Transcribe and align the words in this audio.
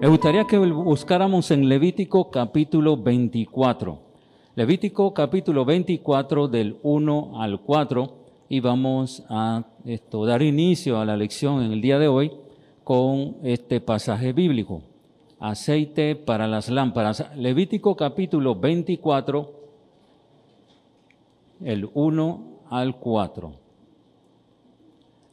Me 0.00 0.08
gustaría 0.08 0.44
que 0.44 0.58
buscáramos 0.58 1.50
en 1.50 1.68
Levítico 1.68 2.30
capítulo 2.30 2.96
24. 2.96 3.98
Levítico 4.56 5.14
capítulo 5.14 5.64
24 5.64 6.48
del 6.48 6.78
1 6.82 7.40
al 7.40 7.60
4 7.60 8.14
y 8.48 8.60
vamos 8.60 9.24
a 9.30 9.64
esto, 9.84 10.26
dar 10.26 10.42
inicio 10.42 10.98
a 10.98 11.04
la 11.04 11.16
lección 11.16 11.62
en 11.62 11.72
el 11.72 11.80
día 11.80 11.98
de 11.98 12.08
hoy 12.08 12.32
con 12.82 13.36
este 13.44 13.80
pasaje 13.80 14.32
bíblico. 14.32 14.82
Aceite 15.38 16.16
para 16.16 16.48
las 16.48 16.68
lámparas. 16.68 17.24
Levítico 17.36 17.96
capítulo 17.96 18.56
24, 18.56 19.52
el 21.62 21.88
1 21.94 22.60
al 22.68 22.96
4. 22.98 23.52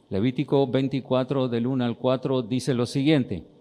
Levítico 0.08 0.66
24 0.66 1.48
del 1.48 1.66
1 1.66 1.84
al 1.84 1.98
4 1.98 2.42
dice 2.42 2.74
lo 2.74 2.86
siguiente. 2.86 3.51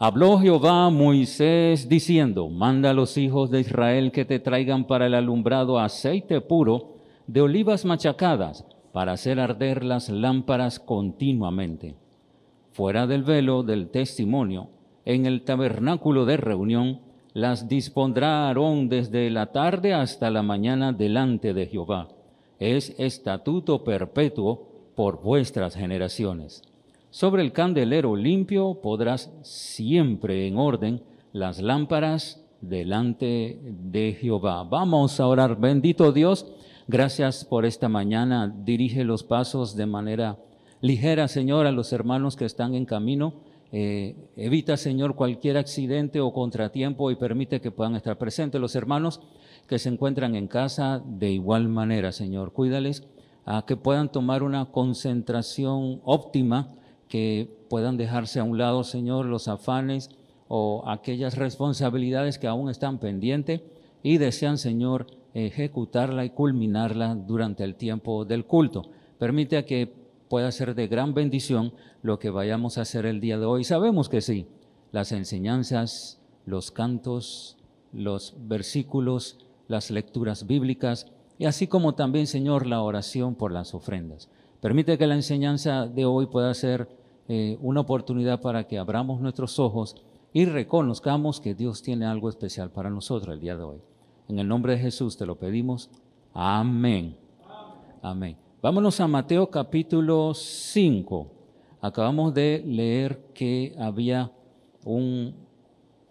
Habló 0.00 0.38
Jehová 0.38 0.86
a 0.86 0.90
Moisés 0.90 1.88
diciendo, 1.88 2.48
manda 2.48 2.90
a 2.90 2.94
los 2.94 3.16
hijos 3.16 3.50
de 3.50 3.60
Israel 3.60 4.10
que 4.10 4.24
te 4.24 4.40
traigan 4.40 4.86
para 4.86 5.06
el 5.06 5.14
alumbrado 5.14 5.78
aceite 5.78 6.40
puro 6.40 6.96
de 7.28 7.40
olivas 7.40 7.84
machacadas 7.84 8.66
para 8.92 9.12
hacer 9.12 9.38
arder 9.38 9.84
las 9.84 10.08
lámparas 10.08 10.80
continuamente. 10.80 11.94
Fuera 12.72 13.06
del 13.06 13.22
velo 13.22 13.62
del 13.62 13.88
testimonio, 13.88 14.68
en 15.04 15.26
el 15.26 15.42
tabernáculo 15.42 16.24
de 16.24 16.38
reunión, 16.38 17.00
las 17.32 17.68
dispondrá 17.68 18.48
Aarón 18.48 18.88
desde 18.88 19.30
la 19.30 19.52
tarde 19.52 19.94
hasta 19.94 20.28
la 20.30 20.42
mañana 20.42 20.92
delante 20.92 21.54
de 21.54 21.66
Jehová. 21.66 22.08
Es 22.58 22.98
estatuto 22.98 23.84
perpetuo 23.84 24.68
por 24.96 25.22
vuestras 25.22 25.76
generaciones. 25.76 26.62
Sobre 27.14 27.44
el 27.44 27.52
candelero 27.52 28.16
limpio 28.16 28.80
podrás 28.82 29.32
siempre 29.42 30.48
en 30.48 30.58
orden 30.58 31.00
las 31.32 31.62
lámparas 31.62 32.44
delante 32.60 33.60
de 33.62 34.18
Jehová. 34.20 34.64
Vamos 34.64 35.20
a 35.20 35.28
orar. 35.28 35.56
Bendito 35.60 36.10
Dios, 36.10 36.44
gracias 36.88 37.44
por 37.44 37.66
esta 37.66 37.88
mañana. 37.88 38.52
Dirige 38.64 39.04
los 39.04 39.22
pasos 39.22 39.76
de 39.76 39.86
manera 39.86 40.40
ligera, 40.80 41.28
Señor, 41.28 41.68
a 41.68 41.70
los 41.70 41.92
hermanos 41.92 42.34
que 42.34 42.46
están 42.46 42.74
en 42.74 42.84
camino. 42.84 43.34
Eh, 43.70 44.16
evita, 44.34 44.76
Señor, 44.76 45.14
cualquier 45.14 45.56
accidente 45.56 46.20
o 46.20 46.32
contratiempo 46.32 47.12
y 47.12 47.14
permite 47.14 47.60
que 47.60 47.70
puedan 47.70 47.94
estar 47.94 48.18
presentes 48.18 48.60
los 48.60 48.74
hermanos 48.74 49.20
que 49.68 49.78
se 49.78 49.88
encuentran 49.88 50.34
en 50.34 50.48
casa 50.48 51.00
de 51.06 51.30
igual 51.30 51.68
manera, 51.68 52.10
Señor. 52.10 52.52
Cuídales 52.52 53.06
a 53.44 53.64
que 53.66 53.76
puedan 53.76 54.10
tomar 54.10 54.42
una 54.42 54.64
concentración 54.72 56.00
óptima 56.02 56.74
que 57.14 57.48
puedan 57.70 57.96
dejarse 57.96 58.40
a 58.40 58.42
un 58.42 58.58
lado, 58.58 58.82
Señor, 58.82 59.26
los 59.26 59.46
afanes 59.46 60.10
o 60.48 60.82
aquellas 60.88 61.38
responsabilidades 61.38 62.40
que 62.40 62.48
aún 62.48 62.68
están 62.68 62.98
pendientes 62.98 63.60
y 64.02 64.18
desean, 64.18 64.58
Señor, 64.58 65.06
ejecutarla 65.32 66.24
y 66.24 66.30
culminarla 66.30 67.14
durante 67.14 67.62
el 67.62 67.76
tiempo 67.76 68.24
del 68.24 68.46
culto. 68.46 68.82
Permite 69.16 69.64
que 69.64 69.94
pueda 70.28 70.50
ser 70.50 70.74
de 70.74 70.88
gran 70.88 71.14
bendición 71.14 71.72
lo 72.02 72.18
que 72.18 72.30
vayamos 72.30 72.78
a 72.78 72.80
hacer 72.80 73.06
el 73.06 73.20
día 73.20 73.38
de 73.38 73.46
hoy. 73.46 73.62
Sabemos 73.62 74.08
que 74.08 74.20
sí, 74.20 74.48
las 74.90 75.12
enseñanzas, 75.12 76.20
los 76.46 76.72
cantos, 76.72 77.58
los 77.92 78.34
versículos, 78.40 79.38
las 79.68 79.92
lecturas 79.92 80.48
bíblicas 80.48 81.06
y 81.38 81.44
así 81.44 81.68
como 81.68 81.94
también, 81.94 82.26
Señor, 82.26 82.66
la 82.66 82.82
oración 82.82 83.36
por 83.36 83.52
las 83.52 83.72
ofrendas. 83.72 84.28
Permite 84.60 84.98
que 84.98 85.06
la 85.06 85.14
enseñanza 85.14 85.86
de 85.86 86.06
hoy 86.06 86.26
pueda 86.26 86.52
ser 86.54 87.03
eh, 87.28 87.58
una 87.60 87.80
oportunidad 87.80 88.40
para 88.40 88.64
que 88.64 88.78
abramos 88.78 89.20
nuestros 89.20 89.58
ojos 89.58 89.96
y 90.32 90.44
reconozcamos 90.44 91.40
que 91.40 91.54
Dios 91.54 91.82
tiene 91.82 92.06
algo 92.06 92.28
especial 92.28 92.70
para 92.70 92.90
nosotros 92.90 93.34
el 93.34 93.40
día 93.40 93.56
de 93.56 93.62
hoy. 93.62 93.78
En 94.28 94.38
el 94.38 94.48
nombre 94.48 94.74
de 94.74 94.80
Jesús 94.80 95.16
te 95.16 95.24
lo 95.24 95.36
pedimos. 95.36 95.90
Amén. 96.32 97.16
Amén. 98.02 98.36
Vámonos 98.60 99.00
a 99.00 99.06
Mateo 99.06 99.48
capítulo 99.48 100.34
5. 100.34 101.30
Acabamos 101.80 102.34
de 102.34 102.62
leer 102.66 103.26
que 103.32 103.74
había 103.78 104.32
un, 104.84 105.34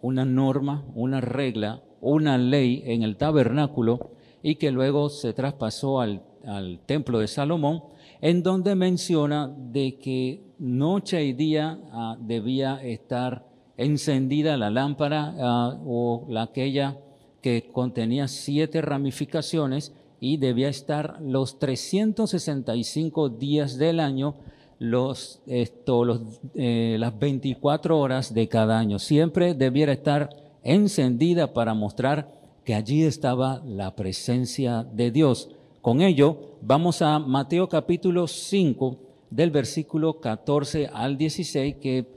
una 0.02 0.26
norma, 0.26 0.84
una 0.96 1.22
regla, 1.22 1.84
una 2.02 2.38
ley 2.38 2.82
en 2.86 3.04
el 3.04 3.18
tabernáculo 3.18 4.12
y 4.42 4.56
que 4.56 4.72
luego 4.72 5.10
se 5.10 5.34
traspasó 5.34 6.00
al, 6.00 6.24
al 6.46 6.80
templo 6.86 7.20
de 7.20 7.28
Salomón 7.28 7.84
en 8.24 8.42
donde 8.42 8.74
menciona 8.74 9.54
de 9.54 9.98
que 10.00 10.46
noche 10.58 11.26
y 11.26 11.34
día 11.34 11.78
ah, 11.92 12.16
debía 12.18 12.82
estar 12.82 13.46
encendida 13.76 14.56
la 14.56 14.70
lámpara 14.70 15.36
ah, 15.38 15.78
o 15.86 16.26
la, 16.30 16.44
aquella 16.44 16.98
que 17.42 17.70
contenía 17.70 18.30
siete 18.30 18.82
ramificaciones 18.82 19.94
y 20.22 20.38
debía 20.38 20.70
estar 20.70 21.18
los 21.22 21.60
365 21.60 23.28
días 23.28 23.78
del 23.78 24.00
año, 24.00 24.36
los, 24.80 25.42
esto, 25.46 26.06
los, 26.06 26.22
eh, 26.56 26.96
las 26.98 27.20
24 27.20 28.00
horas 28.00 28.34
de 28.34 28.48
cada 28.48 28.80
año. 28.80 29.00
Siempre 29.00 29.54
debiera 29.54 29.92
estar 29.92 30.30
encendida 30.64 31.52
para 31.52 31.74
mostrar 31.74 32.32
que 32.64 32.74
allí 32.74 33.04
estaba 33.04 33.62
la 33.66 33.98
presencia 33.98 34.86
de 34.86 35.12
Dios. 35.12 35.50
Con 35.84 36.00
ello, 36.00 36.38
vamos 36.62 37.02
a 37.02 37.20
Mateo 37.20 37.68
capítulo 37.68 38.26
5, 38.26 38.96
del 39.30 39.52
versículo 39.52 40.22
14 40.22 40.88
al 40.88 41.18
16, 41.18 41.76
que 41.76 42.08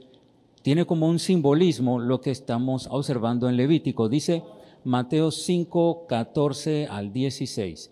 tiene 0.61 0.85
como 0.85 1.09
un 1.09 1.19
simbolismo 1.19 1.99
lo 1.99 2.21
que 2.21 2.31
estamos 2.31 2.87
observando 2.89 3.49
en 3.49 3.57
Levítico. 3.57 4.07
Dice 4.07 4.41
Mateo 4.85 5.31
5, 5.31 6.05
14 6.07 6.87
al 6.89 7.11
16. 7.11 7.91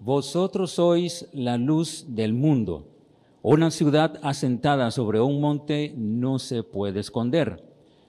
Vosotros 0.00 0.72
sois 0.72 1.26
la 1.32 1.56
luz 1.56 2.04
del 2.08 2.34
mundo. 2.34 2.86
Una 3.40 3.70
ciudad 3.70 4.18
asentada 4.22 4.90
sobre 4.90 5.22
un 5.22 5.40
monte 5.40 5.94
no 5.96 6.38
se 6.38 6.62
puede 6.62 7.00
esconder, 7.00 7.64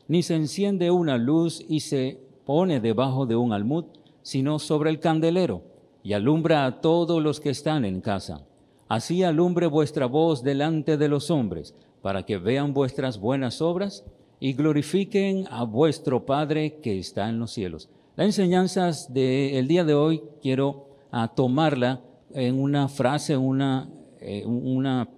ni 0.09 0.23
se 0.23 0.35
enciende 0.35 0.91
una 0.91 1.17
luz 1.17 1.63
y 1.69 1.79
se 1.79 2.19
pone 2.45 2.81
debajo 2.81 3.25
de 3.25 3.37
un 3.37 3.53
almud, 3.53 3.85
sino 4.23 4.59
sobre 4.59 4.89
el 4.89 4.99
candelero 4.99 5.76
y 6.03 6.13
alumbra 6.13 6.65
a 6.65 6.81
todos 6.81 7.21
los 7.21 7.39
que 7.39 7.49
están 7.49 7.85
en 7.85 8.01
casa. 8.01 8.45
Así 8.87 9.23
alumbre 9.23 9.67
vuestra 9.67 10.05
voz 10.05 10.43
delante 10.43 10.97
de 10.97 11.09
los 11.09 11.29
hombres, 11.29 11.75
para 12.01 12.23
que 12.23 12.37
vean 12.37 12.73
vuestras 12.73 13.19
buenas 13.19 13.61
obras 13.61 14.05
y 14.39 14.53
glorifiquen 14.53 15.45
a 15.49 15.63
vuestro 15.63 16.25
Padre 16.25 16.79
que 16.81 16.99
está 16.99 17.27
en 17.27 17.39
los 17.39 17.51
cielos. 17.51 17.89
Las 18.15 18.27
enseñanzas 18.27 19.13
del 19.13 19.67
día 19.67 19.83
de 19.83 19.93
hoy 19.93 20.23
quiero 20.41 20.87
ah, 21.11 21.33
tomarla 21.35 22.01
en 22.33 22.59
una 22.59 22.87
frase, 22.87 23.35
una, 23.35 23.89
eh, 24.19 24.45
una, 24.45 25.09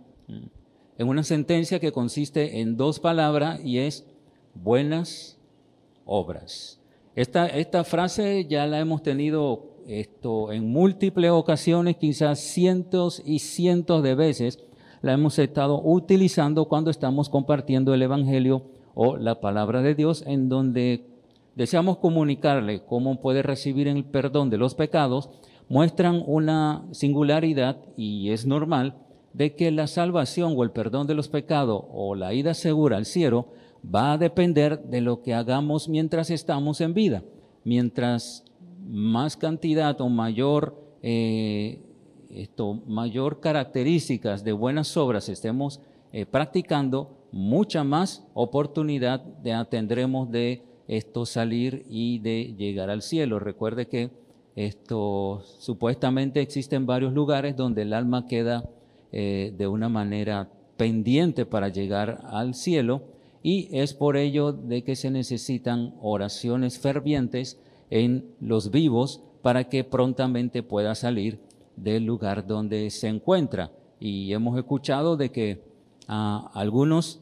en 0.97 1.07
una 1.07 1.23
sentencia 1.23 1.79
que 1.79 1.91
consiste 1.91 2.59
en 2.59 2.75
dos 2.75 2.99
palabras 2.99 3.59
y 3.63 3.79
es 3.79 4.05
buenas 4.53 5.37
obras. 6.05 6.79
Esta, 7.15 7.47
esta 7.47 7.83
frase 7.83 8.45
ya 8.49 8.65
la 8.65 8.79
hemos 8.79 9.03
tenido 9.03 9.68
esto 9.89 10.51
en 10.51 10.71
múltiples 10.71 11.31
ocasiones, 11.31 11.97
quizás 11.97 12.39
cientos 12.39 13.21
y 13.25 13.39
cientos 13.39 14.03
de 14.03 14.13
veces, 14.13 14.59
la 15.01 15.13
hemos 15.13 15.39
estado 15.39 15.81
utilizando 15.83 16.65
cuando 16.65 16.91
estamos 16.91 17.29
compartiendo 17.29 17.93
el 17.93 18.01
Evangelio 18.03 18.63
o 18.93 19.17
la 19.17 19.41
palabra 19.41 19.81
de 19.81 19.95
Dios, 19.95 20.23
en 20.27 20.47
donde 20.47 21.07
deseamos 21.55 21.97
comunicarle 21.97 22.83
cómo 22.85 23.19
puede 23.19 23.41
recibir 23.41 23.87
el 23.87 24.03
perdón 24.05 24.49
de 24.49 24.57
los 24.57 24.75
pecados, 24.75 25.29
muestran 25.69 26.23
una 26.25 26.85
singularidad 26.91 27.77
y 27.97 28.29
es 28.29 28.45
normal 28.45 28.95
de 29.33 29.55
que 29.55 29.71
la 29.71 29.87
salvación 29.87 30.53
o 30.55 30.63
el 30.63 30.71
perdón 30.71 31.07
de 31.07 31.15
los 31.15 31.29
pecados 31.29 31.83
o 31.91 32.15
la 32.15 32.33
ida 32.33 32.53
segura 32.53 32.97
al 32.97 33.05
cielo 33.05 33.47
va 33.83 34.13
a 34.13 34.17
depender 34.17 34.83
de 34.83 35.01
lo 35.01 35.21
que 35.21 35.33
hagamos 35.33 35.89
mientras 35.89 36.29
estamos 36.29 36.81
en 36.81 36.93
vida. 36.93 37.23
Mientras 37.63 38.43
más 38.89 39.37
cantidad 39.37 40.01
o 40.01 40.09
mayor, 40.09 40.75
eh, 41.03 41.79
esto, 42.31 42.81
mayor 42.87 43.39
características 43.39 44.43
de 44.43 44.51
buenas 44.51 44.97
obras 44.97 45.29
estemos 45.29 45.79
eh, 46.11 46.25
practicando, 46.25 47.15
mucha 47.31 47.83
más 47.83 48.25
oportunidad 48.33 49.19
de, 49.19 49.63
tendremos 49.69 50.31
de 50.31 50.63
esto 50.87 51.27
salir 51.27 51.85
y 51.87 52.17
de 52.19 52.55
llegar 52.57 52.89
al 52.89 53.03
cielo. 53.03 53.37
Recuerde 53.37 53.87
que 53.87 54.09
esto 54.55 55.43
supuestamente 55.59 56.41
existen 56.41 56.87
varios 56.87 57.13
lugares 57.13 57.55
donde 57.55 57.83
el 57.83 57.93
alma 57.93 58.25
queda 58.25 58.67
eh, 59.11 59.53
de 59.55 59.67
una 59.67 59.87
manera 59.87 60.49
pendiente 60.77 61.45
para 61.45 61.69
llegar 61.69 62.21
al 62.23 62.55
cielo 62.55 63.03
y 63.43 63.69
es 63.71 63.93
por 63.93 64.17
ello 64.17 64.51
de 64.51 64.83
que 64.83 64.95
se 64.95 65.11
necesitan 65.11 65.93
oraciones 66.01 66.79
fervientes 66.79 67.59
en 67.89 68.35
los 68.39 68.71
vivos 68.71 69.21
para 69.41 69.65
que 69.65 69.83
prontamente 69.83 70.63
pueda 70.63 70.95
salir 70.95 71.39
del 71.75 72.05
lugar 72.05 72.45
donde 72.45 72.89
se 72.89 73.07
encuentra. 73.07 73.71
Y 73.99 74.33
hemos 74.33 74.57
escuchado 74.57 75.17
de 75.17 75.31
que 75.31 75.63
ah, 76.07 76.49
algunos 76.53 77.21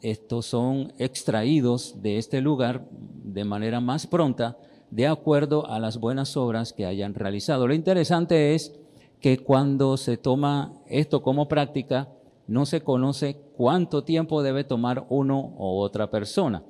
estos 0.00 0.46
son 0.46 0.92
extraídos 0.98 2.00
de 2.02 2.18
este 2.18 2.40
lugar 2.40 2.86
de 2.90 3.44
manera 3.44 3.80
más 3.80 4.06
pronta 4.06 4.56
de 4.90 5.06
acuerdo 5.06 5.68
a 5.68 5.78
las 5.78 5.98
buenas 5.98 6.36
obras 6.36 6.72
que 6.72 6.86
hayan 6.86 7.14
realizado. 7.14 7.66
Lo 7.66 7.74
interesante 7.74 8.54
es 8.54 8.74
que 9.20 9.38
cuando 9.38 9.96
se 9.96 10.16
toma 10.16 10.72
esto 10.86 11.22
como 11.22 11.48
práctica, 11.48 12.08
no 12.46 12.64
se 12.64 12.80
conoce 12.80 13.36
cuánto 13.56 14.04
tiempo 14.04 14.42
debe 14.42 14.64
tomar 14.64 15.04
uno 15.10 15.54
o 15.58 15.80
otra 15.80 16.10
persona. 16.10 16.62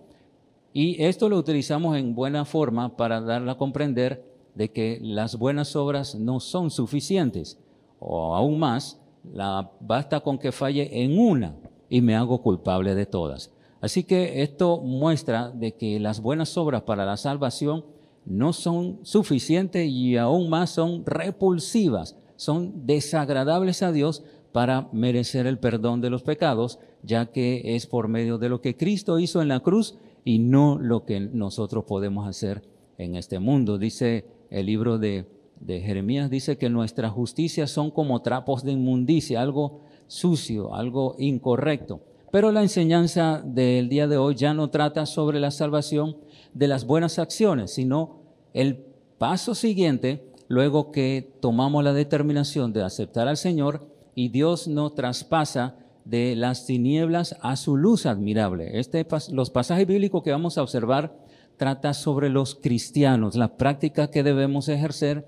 Y 0.80 1.02
esto 1.02 1.28
lo 1.28 1.38
utilizamos 1.38 1.96
en 1.96 2.14
buena 2.14 2.44
forma 2.44 2.96
para 2.96 3.20
darle 3.20 3.50
a 3.50 3.56
comprender 3.56 4.24
de 4.54 4.70
que 4.70 5.00
las 5.02 5.36
buenas 5.36 5.74
obras 5.74 6.14
no 6.14 6.38
son 6.38 6.70
suficientes, 6.70 7.58
o 7.98 8.36
aún 8.36 8.60
más, 8.60 9.00
la, 9.24 9.72
basta 9.80 10.20
con 10.20 10.38
que 10.38 10.52
falle 10.52 11.02
en 11.02 11.18
una 11.18 11.56
y 11.88 12.00
me 12.00 12.14
hago 12.14 12.40
culpable 12.42 12.94
de 12.94 13.06
todas. 13.06 13.50
Así 13.80 14.04
que 14.04 14.40
esto 14.44 14.78
muestra 14.80 15.50
de 15.50 15.74
que 15.74 15.98
las 15.98 16.20
buenas 16.20 16.56
obras 16.56 16.82
para 16.82 17.04
la 17.04 17.16
salvación 17.16 17.84
no 18.24 18.52
son 18.52 19.00
suficientes 19.02 19.84
y 19.84 20.16
aún 20.16 20.48
más 20.48 20.70
son 20.70 21.04
repulsivas, 21.04 22.16
son 22.36 22.86
desagradables 22.86 23.82
a 23.82 23.90
Dios 23.90 24.22
para 24.52 24.88
merecer 24.92 25.48
el 25.48 25.58
perdón 25.58 26.00
de 26.00 26.10
los 26.10 26.22
pecados, 26.22 26.78
ya 27.02 27.26
que 27.26 27.74
es 27.74 27.88
por 27.88 28.06
medio 28.06 28.38
de 28.38 28.48
lo 28.48 28.60
que 28.60 28.76
Cristo 28.76 29.18
hizo 29.18 29.42
en 29.42 29.48
la 29.48 29.58
cruz 29.58 29.98
y 30.28 30.40
no 30.40 30.78
lo 30.78 31.06
que 31.06 31.20
nosotros 31.20 31.84
podemos 31.86 32.28
hacer 32.28 32.62
en 32.98 33.16
este 33.16 33.38
mundo. 33.38 33.78
Dice 33.78 34.26
el 34.50 34.66
libro 34.66 34.98
de, 34.98 35.24
de 35.58 35.80
Jeremías, 35.80 36.28
dice 36.28 36.58
que 36.58 36.68
nuestras 36.68 37.12
justicias 37.12 37.70
son 37.70 37.90
como 37.90 38.20
trapos 38.20 38.62
de 38.62 38.72
inmundicia, 38.72 39.40
algo 39.40 39.80
sucio, 40.06 40.74
algo 40.74 41.16
incorrecto. 41.18 42.02
Pero 42.30 42.52
la 42.52 42.60
enseñanza 42.60 43.40
del 43.42 43.88
día 43.88 44.06
de 44.06 44.18
hoy 44.18 44.34
ya 44.34 44.52
no 44.52 44.68
trata 44.68 45.06
sobre 45.06 45.40
la 45.40 45.50
salvación 45.50 46.18
de 46.52 46.68
las 46.68 46.84
buenas 46.84 47.18
acciones, 47.18 47.70
sino 47.70 48.20
el 48.52 48.84
paso 49.16 49.54
siguiente, 49.54 50.30
luego 50.46 50.92
que 50.92 51.38
tomamos 51.40 51.82
la 51.82 51.94
determinación 51.94 52.74
de 52.74 52.82
aceptar 52.82 53.28
al 53.28 53.38
Señor 53.38 53.88
y 54.14 54.28
Dios 54.28 54.68
nos 54.68 54.94
traspasa 54.94 55.78
de 56.04 56.36
las 56.36 56.66
tinieblas 56.66 57.36
a 57.40 57.56
su 57.56 57.76
luz 57.76 58.06
admirable. 58.06 58.78
Este, 58.78 59.04
los 59.30 59.50
pasajes 59.50 59.84
bíblicos 59.86 60.22
que 60.22 60.30
vamos 60.30 60.58
a 60.58 60.62
observar 60.62 61.16
trata 61.56 61.92
sobre 61.92 62.30
los 62.30 62.54
cristianos, 62.54 63.34
la 63.34 63.56
práctica 63.56 64.10
que 64.10 64.22
debemos 64.22 64.68
ejercer 64.68 65.26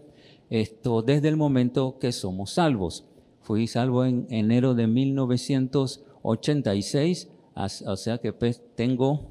esto 0.49 1.02
desde 1.02 1.28
el 1.28 1.37
momento 1.37 1.99
que 1.99 2.12
somos 2.12 2.52
salvos. 2.52 3.05
Fui 3.43 3.67
salvo 3.67 4.05
en 4.05 4.28
enero 4.31 4.75
de 4.75 4.87
1986, 4.87 7.28
o 7.87 7.96
sea 7.96 8.19
que 8.19 8.32
pues, 8.32 8.62
tengo 8.75 9.28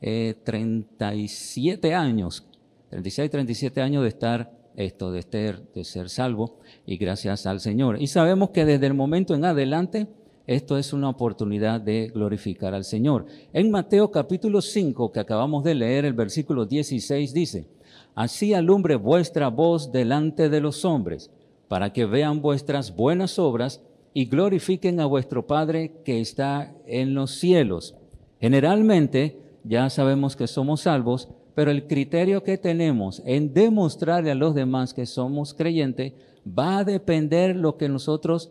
37 0.00 1.88
eh, 1.88 1.94
años, 1.94 2.46
36, 2.90 3.30
37 3.30 3.80
años 3.80 4.02
de 4.02 4.08
estar 4.08 4.62
esto, 4.76 5.12
de 5.12 5.22
ser, 5.22 5.72
de 5.72 5.84
ser 5.84 6.08
salvo 6.08 6.58
y 6.86 6.96
gracias 6.96 7.46
al 7.46 7.60
Señor. 7.60 8.00
Y 8.00 8.06
sabemos 8.06 8.50
que 8.50 8.64
desde 8.64 8.86
el 8.86 8.94
momento 8.94 9.34
en 9.34 9.44
adelante, 9.44 10.08
esto 10.46 10.76
es 10.76 10.92
una 10.92 11.08
oportunidad 11.08 11.80
de 11.80 12.08
glorificar 12.08 12.74
al 12.74 12.84
Señor. 12.84 13.26
En 13.52 13.70
Mateo 13.70 14.10
capítulo 14.10 14.60
5, 14.60 15.12
que 15.12 15.20
acabamos 15.20 15.62
de 15.62 15.74
leer, 15.74 16.04
el 16.04 16.14
versículo 16.14 16.66
16 16.66 17.32
dice, 17.32 17.66
Así 18.14 18.52
alumbre 18.52 18.96
vuestra 18.96 19.48
voz 19.48 19.92
delante 19.92 20.48
de 20.48 20.60
los 20.60 20.84
hombres, 20.84 21.30
para 21.68 21.92
que 21.92 22.04
vean 22.04 22.42
vuestras 22.42 22.94
buenas 22.94 23.38
obras 23.38 23.82
y 24.14 24.26
glorifiquen 24.26 25.00
a 25.00 25.06
vuestro 25.06 25.46
Padre 25.46 26.02
que 26.04 26.20
está 26.20 26.74
en 26.86 27.14
los 27.14 27.30
cielos. 27.30 27.94
Generalmente, 28.40 29.38
ya 29.64 29.88
sabemos 29.90 30.36
que 30.36 30.46
somos 30.46 30.82
salvos, 30.82 31.28
pero 31.54 31.70
el 31.70 31.86
criterio 31.86 32.42
que 32.42 32.58
tenemos 32.58 33.22
en 33.24 33.54
demostrarle 33.54 34.30
a 34.30 34.34
los 34.34 34.54
demás 34.54 34.92
que 34.92 35.06
somos 35.06 35.54
creyentes 35.54 36.14
va 36.46 36.78
a 36.78 36.84
depender 36.84 37.54
lo 37.56 37.76
que 37.76 37.88
nosotros 37.88 38.50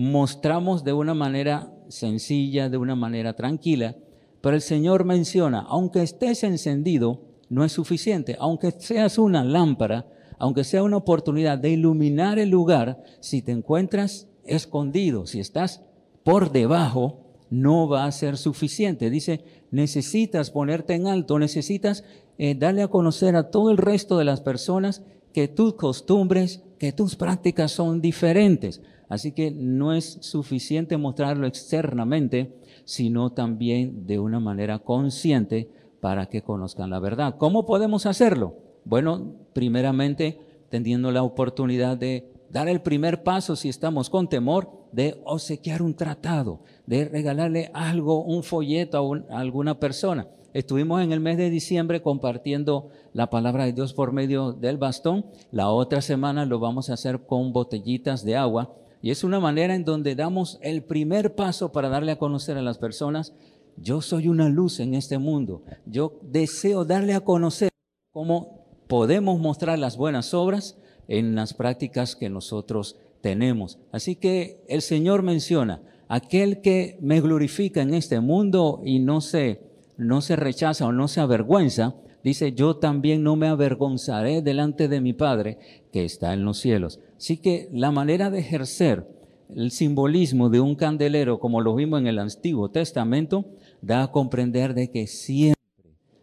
mostramos 0.00 0.82
de 0.82 0.94
una 0.94 1.12
manera 1.12 1.74
sencilla, 1.88 2.70
de 2.70 2.78
una 2.78 2.94
manera 2.94 3.34
tranquila, 3.34 3.96
pero 4.40 4.56
el 4.56 4.62
Señor 4.62 5.04
menciona, 5.04 5.60
aunque 5.68 6.02
estés 6.02 6.42
encendido, 6.42 7.20
no 7.50 7.66
es 7.66 7.72
suficiente, 7.72 8.34
aunque 8.40 8.70
seas 8.70 9.18
una 9.18 9.44
lámpara, 9.44 10.06
aunque 10.38 10.64
sea 10.64 10.82
una 10.82 10.96
oportunidad 10.96 11.58
de 11.58 11.72
iluminar 11.72 12.38
el 12.38 12.48
lugar, 12.48 13.04
si 13.20 13.42
te 13.42 13.52
encuentras 13.52 14.26
escondido, 14.46 15.26
si 15.26 15.38
estás 15.38 15.82
por 16.24 16.50
debajo, 16.50 17.26
no 17.50 17.86
va 17.86 18.06
a 18.06 18.12
ser 18.12 18.38
suficiente. 18.38 19.10
Dice, 19.10 19.44
necesitas 19.70 20.50
ponerte 20.50 20.94
en 20.94 21.08
alto, 21.08 21.38
necesitas 21.38 22.04
eh, 22.38 22.54
darle 22.54 22.80
a 22.82 22.88
conocer 22.88 23.36
a 23.36 23.50
todo 23.50 23.70
el 23.70 23.76
resto 23.76 24.16
de 24.16 24.24
las 24.24 24.40
personas 24.40 25.02
que 25.34 25.46
tus 25.46 25.74
costumbres, 25.74 26.62
que 26.78 26.92
tus 26.92 27.16
prácticas 27.16 27.72
son 27.72 28.00
diferentes. 28.00 28.80
Así 29.10 29.32
que 29.32 29.50
no 29.50 29.92
es 29.92 30.18
suficiente 30.20 30.96
mostrarlo 30.96 31.48
externamente, 31.48 32.54
sino 32.84 33.32
también 33.32 34.06
de 34.06 34.20
una 34.20 34.38
manera 34.38 34.78
consciente 34.78 35.68
para 36.00 36.26
que 36.26 36.42
conozcan 36.42 36.90
la 36.90 37.00
verdad. 37.00 37.34
¿Cómo 37.36 37.66
podemos 37.66 38.06
hacerlo? 38.06 38.54
Bueno, 38.84 39.34
primeramente 39.52 40.38
teniendo 40.68 41.10
la 41.10 41.24
oportunidad 41.24 41.98
de 41.98 42.32
dar 42.50 42.68
el 42.68 42.82
primer 42.82 43.24
paso 43.24 43.56
si 43.56 43.68
estamos 43.68 44.08
con 44.10 44.28
temor, 44.28 44.70
de 44.92 45.20
obsequiar 45.24 45.82
un 45.82 45.94
tratado, 45.94 46.62
de 46.86 47.04
regalarle 47.04 47.72
algo, 47.74 48.22
un 48.22 48.44
folleto 48.44 49.12
a, 49.28 49.34
a 49.34 49.40
alguna 49.40 49.80
persona. 49.80 50.28
Estuvimos 50.52 51.02
en 51.02 51.10
el 51.10 51.18
mes 51.18 51.36
de 51.36 51.50
diciembre 51.50 52.00
compartiendo 52.00 52.90
la 53.12 53.28
palabra 53.28 53.64
de 53.64 53.72
Dios 53.72 53.92
por 53.92 54.12
medio 54.12 54.52
del 54.52 54.78
bastón. 54.78 55.26
La 55.50 55.68
otra 55.70 56.00
semana 56.00 56.46
lo 56.46 56.60
vamos 56.60 56.90
a 56.90 56.94
hacer 56.94 57.26
con 57.26 57.52
botellitas 57.52 58.24
de 58.24 58.36
agua 58.36 58.76
y 59.02 59.10
es 59.10 59.24
una 59.24 59.40
manera 59.40 59.74
en 59.74 59.84
donde 59.84 60.14
damos 60.14 60.58
el 60.62 60.82
primer 60.82 61.34
paso 61.34 61.72
para 61.72 61.88
darle 61.88 62.12
a 62.12 62.18
conocer 62.18 62.56
a 62.56 62.62
las 62.62 62.78
personas, 62.78 63.32
yo 63.76 64.02
soy 64.02 64.28
una 64.28 64.48
luz 64.48 64.80
en 64.80 64.94
este 64.94 65.18
mundo. 65.18 65.62
Yo 65.86 66.18
deseo 66.22 66.84
darle 66.84 67.14
a 67.14 67.20
conocer 67.20 67.70
cómo 68.12 68.66
podemos 68.88 69.40
mostrar 69.40 69.78
las 69.78 69.96
buenas 69.96 70.34
obras 70.34 70.76
en 71.08 71.34
las 71.34 71.54
prácticas 71.54 72.14
que 72.14 72.28
nosotros 72.28 72.96
tenemos. 73.22 73.78
Así 73.90 74.16
que 74.16 74.64
el 74.68 74.82
Señor 74.82 75.22
menciona, 75.22 75.82
aquel 76.08 76.60
que 76.60 76.98
me 77.00 77.20
glorifica 77.20 77.80
en 77.80 77.94
este 77.94 78.20
mundo 78.20 78.82
y 78.84 78.98
no 78.98 79.20
se, 79.20 79.62
no 79.96 80.20
se 80.20 80.36
rechaza 80.36 80.86
o 80.86 80.92
no 80.92 81.08
se 81.08 81.20
avergüenza, 81.20 81.94
dice, 82.22 82.52
yo 82.52 82.76
también 82.76 83.22
no 83.22 83.36
me 83.36 83.48
avergonzaré 83.48 84.42
delante 84.42 84.88
de 84.88 85.00
mi 85.00 85.12
Padre 85.12 85.58
que 85.92 86.04
está 86.04 86.32
en 86.32 86.44
los 86.44 86.58
cielos. 86.58 87.00
Así 87.16 87.36
que 87.36 87.68
la 87.72 87.90
manera 87.90 88.30
de 88.30 88.40
ejercer 88.40 89.06
el 89.54 89.70
simbolismo 89.70 90.48
de 90.48 90.60
un 90.60 90.74
candelero, 90.74 91.40
como 91.40 91.60
lo 91.60 91.74
vimos 91.74 92.00
en 92.00 92.06
el 92.06 92.18
Antiguo 92.18 92.70
Testamento, 92.70 93.44
da 93.82 94.04
a 94.04 94.12
comprender 94.12 94.74
de 94.74 94.90
que 94.90 95.06
siempre, 95.06 95.60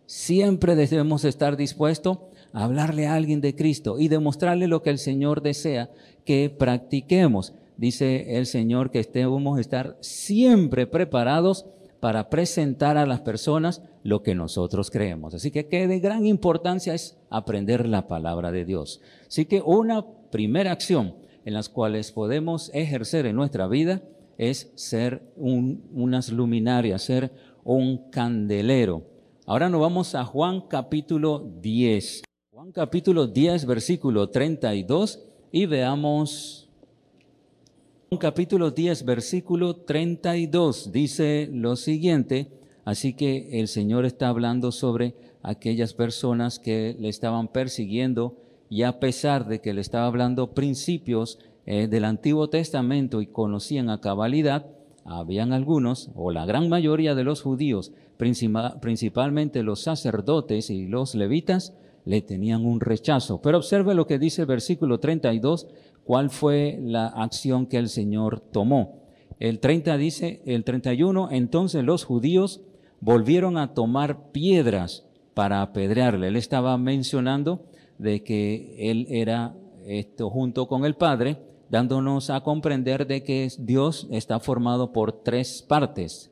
siempre 0.06 0.75
debemos 0.75 1.25
estar 1.25 1.58
dispuestos 1.58 2.20
a 2.54 2.63
hablarle 2.63 3.08
a 3.08 3.16
alguien 3.16 3.42
de 3.42 3.56
Cristo 3.56 4.00
y 4.00 4.08
demostrarle 4.08 4.68
lo 4.68 4.82
que 4.82 4.89
el 4.89 4.98
Señor 4.98 5.42
desea 5.42 5.89
que 6.25 6.50
practiquemos. 6.50 7.54
Dice 7.77 8.38
el 8.38 8.46
Señor 8.46 8.89
que 8.89 9.04
debemos 9.04 9.60
estar 9.60 9.98
siempre 10.01 10.88
preparados 10.88 11.68
para 12.00 12.30
presentar 12.30 12.98
a 12.98 13.06
las 13.06 13.22
personas 13.22 13.82
lo 14.04 14.24
que 14.24 14.36
nosotros 14.36 14.92
creemos. 14.92 15.34
Así 15.34 15.51
que, 15.51 15.63
de 15.63 16.00
gran 16.00 16.25
importancia 16.25 16.94
es 16.94 17.18
aprender 17.30 17.88
la 17.88 18.08
palabra 18.08 18.51
de 18.51 18.66
Dios. 18.66 19.01
Así 19.27 19.46
que 19.46 19.62
una 19.62 20.06
primera 20.32 20.72
acción 20.72 21.16
en 21.46 21.54
las 21.54 21.70
cuales 21.70 22.12
podemos 22.12 22.72
ejercer 22.74 23.25
en 23.25 23.36
nuestra 23.36 23.68
vida 23.68 24.01
es 24.38 24.72
ser 24.75 25.34
unas 25.36 26.30
luminarias, 26.30 27.01
ser 27.01 27.32
un 27.63 28.10
candelero. 28.12 29.04
Ahora 29.46 29.70
nos 29.70 29.82
vamos 29.82 30.13
a 30.13 30.25
Juan 30.25 30.62
capítulo 30.62 31.39
10. 31.62 32.24
Juan 32.51 32.72
capítulo 32.72 33.27
10, 33.27 33.66
versículo 33.66 34.30
32 34.30 35.24
y 35.51 35.66
veamos 35.66 36.67
capítulo 38.16 38.72
10, 38.72 39.04
versículo 39.04 39.76
32 39.76 40.94
dice 40.94 41.50
lo 41.52 41.76
siguiente, 41.76 42.48
así 42.86 43.14
que 43.14 43.60
el 43.60 43.68
Señor 43.68 44.06
está 44.06 44.30
hablando 44.30 44.72
sobre 44.72 45.14
aquellas 45.44 45.94
personas 45.94 46.58
que 46.58 46.96
le 46.98 47.10
estaban 47.10 47.50
persiguiendo 47.50 48.38
y 48.70 48.84
a 48.84 49.00
pesar 49.00 49.48
de 49.48 49.60
que 49.60 49.74
le 49.74 49.82
estaba 49.82 50.08
hablando 50.08 50.54
principios 50.54 51.38
eh, 51.66 51.88
del 51.88 52.06
Antiguo 52.06 52.50
Testamento 52.50 53.22
y 53.22 53.28
conocían 53.28 53.90
a 53.90 54.00
cabalidad, 54.00 54.68
habían 55.04 55.52
algunos, 55.52 56.10
o 56.16 56.32
la 56.32 56.46
gran 56.46 56.70
mayoría 56.70 57.14
de 57.14 57.26
los 57.26 57.42
judíos, 57.42 57.92
principalmente 58.18 59.64
los 59.64 59.82
sacerdotes 59.82 60.70
y 60.70 60.88
los 60.88 61.14
levitas, 61.14 61.74
le 62.08 62.22
tenían 62.22 62.66
un 62.66 62.80
rechazo. 62.80 63.42
Pero 63.42 63.58
observe 63.58 63.94
lo 63.94 64.08
que 64.08 64.18
dice 64.18 64.42
el 64.42 64.48
versículo 64.48 65.00
32, 65.02 65.68
cuál 66.08 66.30
fue 66.30 66.80
la 66.82 67.08
acción 67.08 67.66
que 67.66 67.78
el 67.78 67.90
Señor 67.90 68.40
tomó. 68.40 69.04
el 69.40 69.60
30 69.60 69.98
dice, 69.98 70.42
el 70.46 70.64
31, 70.64 71.30
entonces 71.32 71.84
los 71.84 72.06
judíos 72.06 72.62
volvieron 73.02 73.58
a 73.58 73.74
tomar 73.74 74.32
piedras 74.32 75.06
para 75.34 75.62
apedrearle. 75.62 76.30
Él 76.30 76.38
estaba 76.38 76.78
mencionando 76.78 77.66
de 77.98 78.24
que 78.24 78.90
él 78.90 79.06
era 79.10 79.54
esto 79.86 80.30
junto 80.30 80.70
con 80.70 80.86
el 80.86 80.96
Padre, 80.96 81.40
dándonos 81.70 82.30
a 82.30 82.40
comprender 82.40 83.06
de 83.06 83.22
que 83.22 83.50
Dios 83.60 84.08
está 84.10 84.40
formado 84.40 84.94
por 84.94 85.12
tres 85.12 85.62
partes, 85.62 86.32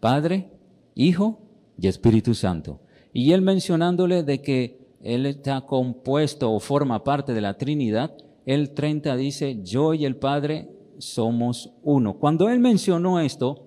Padre, 0.00 0.50
Hijo 0.94 1.40
y 1.78 1.88
Espíritu 1.88 2.34
Santo. 2.34 2.78
Y 3.14 3.32
él 3.32 3.40
mencionándole 3.40 4.22
de 4.22 4.42
que 4.42 4.78
él 5.02 5.24
está 5.24 5.62
compuesto 5.62 6.52
o 6.52 6.60
forma 6.60 7.02
parte 7.02 7.32
de 7.32 7.40
la 7.40 7.56
Trinidad, 7.56 8.14
el 8.46 8.70
30 8.70 9.16
dice, 9.16 9.60
yo 9.62 9.94
y 9.94 10.04
el 10.04 10.16
Padre 10.16 10.68
somos 10.98 11.72
uno. 11.82 12.18
Cuando 12.18 12.48
él 12.48 12.60
mencionó 12.60 13.20
esto, 13.20 13.66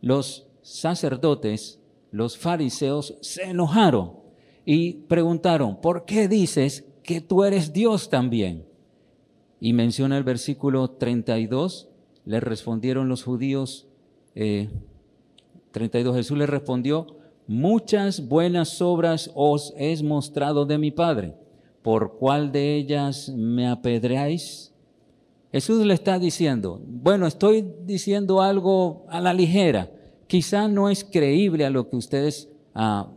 los 0.00 0.46
sacerdotes, 0.62 1.80
los 2.10 2.38
fariseos, 2.38 3.16
se 3.20 3.44
enojaron 3.44 4.12
y 4.64 4.94
preguntaron, 4.94 5.80
¿por 5.80 6.04
qué 6.04 6.28
dices 6.28 6.86
que 7.02 7.20
tú 7.20 7.44
eres 7.44 7.72
Dios 7.72 8.08
también? 8.08 8.66
Y 9.60 9.72
menciona 9.72 10.16
el 10.16 10.24
versículo 10.24 10.90
32, 10.90 11.88
le 12.24 12.40
respondieron 12.40 13.08
los 13.08 13.22
judíos, 13.24 13.88
32, 14.34 16.14
eh, 16.14 16.18
Jesús 16.18 16.38
le 16.38 16.46
respondió, 16.46 17.06
muchas 17.46 18.26
buenas 18.26 18.80
obras 18.80 19.30
os 19.34 19.74
es 19.76 20.02
mostrado 20.02 20.64
de 20.64 20.78
mi 20.78 20.90
Padre, 20.90 21.34
¿por 21.84 22.16
cuál 22.16 22.50
de 22.50 22.76
ellas 22.76 23.28
me 23.28 23.68
apedreáis? 23.68 24.72
Jesús 25.52 25.84
le 25.84 25.92
está 25.92 26.18
diciendo, 26.18 26.80
bueno, 26.82 27.26
estoy 27.26 27.62
diciendo 27.84 28.40
algo 28.40 29.04
a 29.10 29.20
la 29.20 29.34
ligera, 29.34 29.92
quizá 30.26 30.66
no 30.66 30.88
es 30.88 31.04
creíble 31.04 31.66
a 31.66 31.70
lo 31.70 31.90
que 31.90 31.96
ustedes 31.96 32.48
ah, 32.74 33.12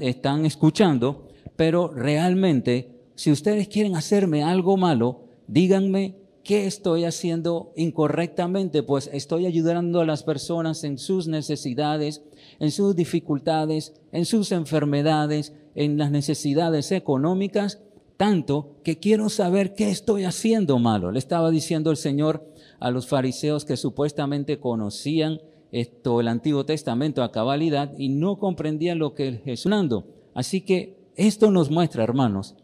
están 0.00 0.44
escuchando, 0.44 1.28
pero 1.56 1.88
realmente, 1.88 2.90
si 3.14 3.32
ustedes 3.32 3.68
quieren 3.68 3.96
hacerme 3.96 4.44
algo 4.44 4.76
malo, 4.76 5.22
díganme 5.46 6.16
qué 6.44 6.66
estoy 6.66 7.04
haciendo 7.04 7.72
incorrectamente, 7.74 8.82
pues 8.82 9.08
estoy 9.14 9.46
ayudando 9.46 10.02
a 10.02 10.06
las 10.06 10.22
personas 10.24 10.84
en 10.84 10.98
sus 10.98 11.26
necesidades, 11.26 12.22
en 12.58 12.70
sus 12.70 12.94
dificultades, 12.94 13.94
en 14.12 14.26
sus 14.26 14.52
enfermedades, 14.52 15.54
en 15.74 15.98
las 15.98 16.10
necesidades 16.10 16.92
económicas, 16.92 17.80
tanto 18.16 18.76
que 18.84 18.98
quiero 18.98 19.28
saber 19.28 19.74
qué 19.74 19.90
estoy 19.90 20.24
haciendo 20.24 20.78
malo. 20.78 21.10
Le 21.10 21.18
estaba 21.18 21.50
diciendo 21.50 21.90
el 21.90 21.96
Señor 21.96 22.46
a 22.78 22.90
los 22.90 23.06
fariseos 23.06 23.64
que 23.64 23.76
supuestamente 23.76 24.58
conocían 24.58 25.40
esto, 25.72 26.20
el 26.20 26.28
Antiguo 26.28 26.66
Testamento 26.66 27.22
a 27.22 27.32
cabalidad 27.32 27.92
y 27.96 28.10
no 28.10 28.38
comprendían 28.38 28.98
lo 28.98 29.14
que 29.14 29.40
Jesús 29.44 29.72
Así 30.34 30.60
que 30.60 30.96
esto 31.16 31.50
nos 31.50 31.70
muestra, 31.70 32.04
hermanos, 32.04 32.54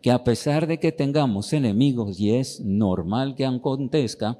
que 0.00 0.10
a 0.10 0.24
pesar 0.24 0.66
de 0.66 0.78
que 0.78 0.92
tengamos 0.92 1.52
enemigos, 1.52 2.20
y 2.20 2.34
es 2.34 2.60
normal 2.60 3.34
que 3.34 3.46
acontezca, 3.46 4.38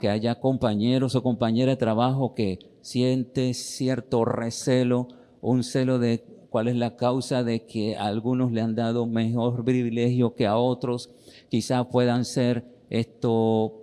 que 0.00 0.08
haya 0.08 0.40
compañeros 0.40 1.14
o 1.14 1.22
compañeras 1.22 1.74
de 1.74 1.80
trabajo 1.80 2.34
que 2.34 2.58
siente 2.80 3.54
cierto 3.54 4.24
recelo, 4.24 5.08
un 5.40 5.64
celo 5.64 5.98
de 5.98 6.24
cuál 6.54 6.68
es 6.68 6.76
la 6.76 6.94
causa 6.94 7.42
de 7.42 7.66
que 7.66 7.96
a 7.96 8.06
algunos 8.06 8.52
le 8.52 8.60
han 8.60 8.76
dado 8.76 9.06
mejor 9.06 9.64
privilegio 9.64 10.36
que 10.36 10.46
a 10.46 10.56
otros, 10.56 11.10
quizá 11.48 11.82
puedan 11.90 12.24
ser 12.24 12.64
esto, 12.90 13.82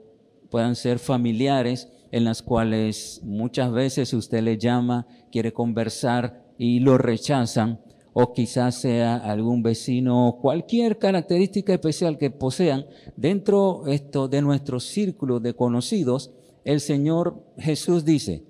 puedan 0.50 0.78
ser 0.78 0.98
familiares 0.98 1.90
en 2.14 2.24
las 2.24 2.42
cuales 2.42 3.20
muchas 3.26 3.74
veces 3.74 4.14
usted 4.14 4.42
le 4.42 4.58
llama, 4.58 5.06
quiere 5.34 5.52
conversar 5.52 6.46
y 6.58 6.80
lo 6.80 6.98
rechazan, 6.98 7.82
o 8.14 8.32
quizás 8.32 8.76
sea 8.76 9.18
algún 9.18 9.64
vecino, 9.64 10.38
cualquier 10.42 10.98
característica 10.98 11.74
especial 11.74 12.18
que 12.18 12.32
posean 12.32 12.86
dentro 13.18 13.86
esto 13.88 14.30
de 14.30 14.42
nuestro 14.42 14.80
círculo 14.80 15.42
de 15.42 15.56
conocidos, 15.56 16.32
el 16.64 16.80
Señor 16.80 17.44
Jesús 17.58 18.06
dice, 18.06 18.46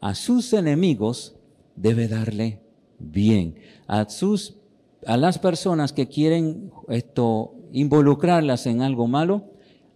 a 0.00 0.16
sus 0.16 0.54
enemigos 0.54 1.36
debe 1.76 2.08
darle 2.08 2.58
bien. 3.00 3.56
A 3.86 4.08
sus 4.08 4.60
a 5.06 5.16
las 5.16 5.38
personas 5.38 5.92
que 5.92 6.08
quieren 6.08 6.70
esto 6.88 7.54
involucrarlas 7.72 8.66
en 8.66 8.82
algo 8.82 9.06
malo, 9.06 9.44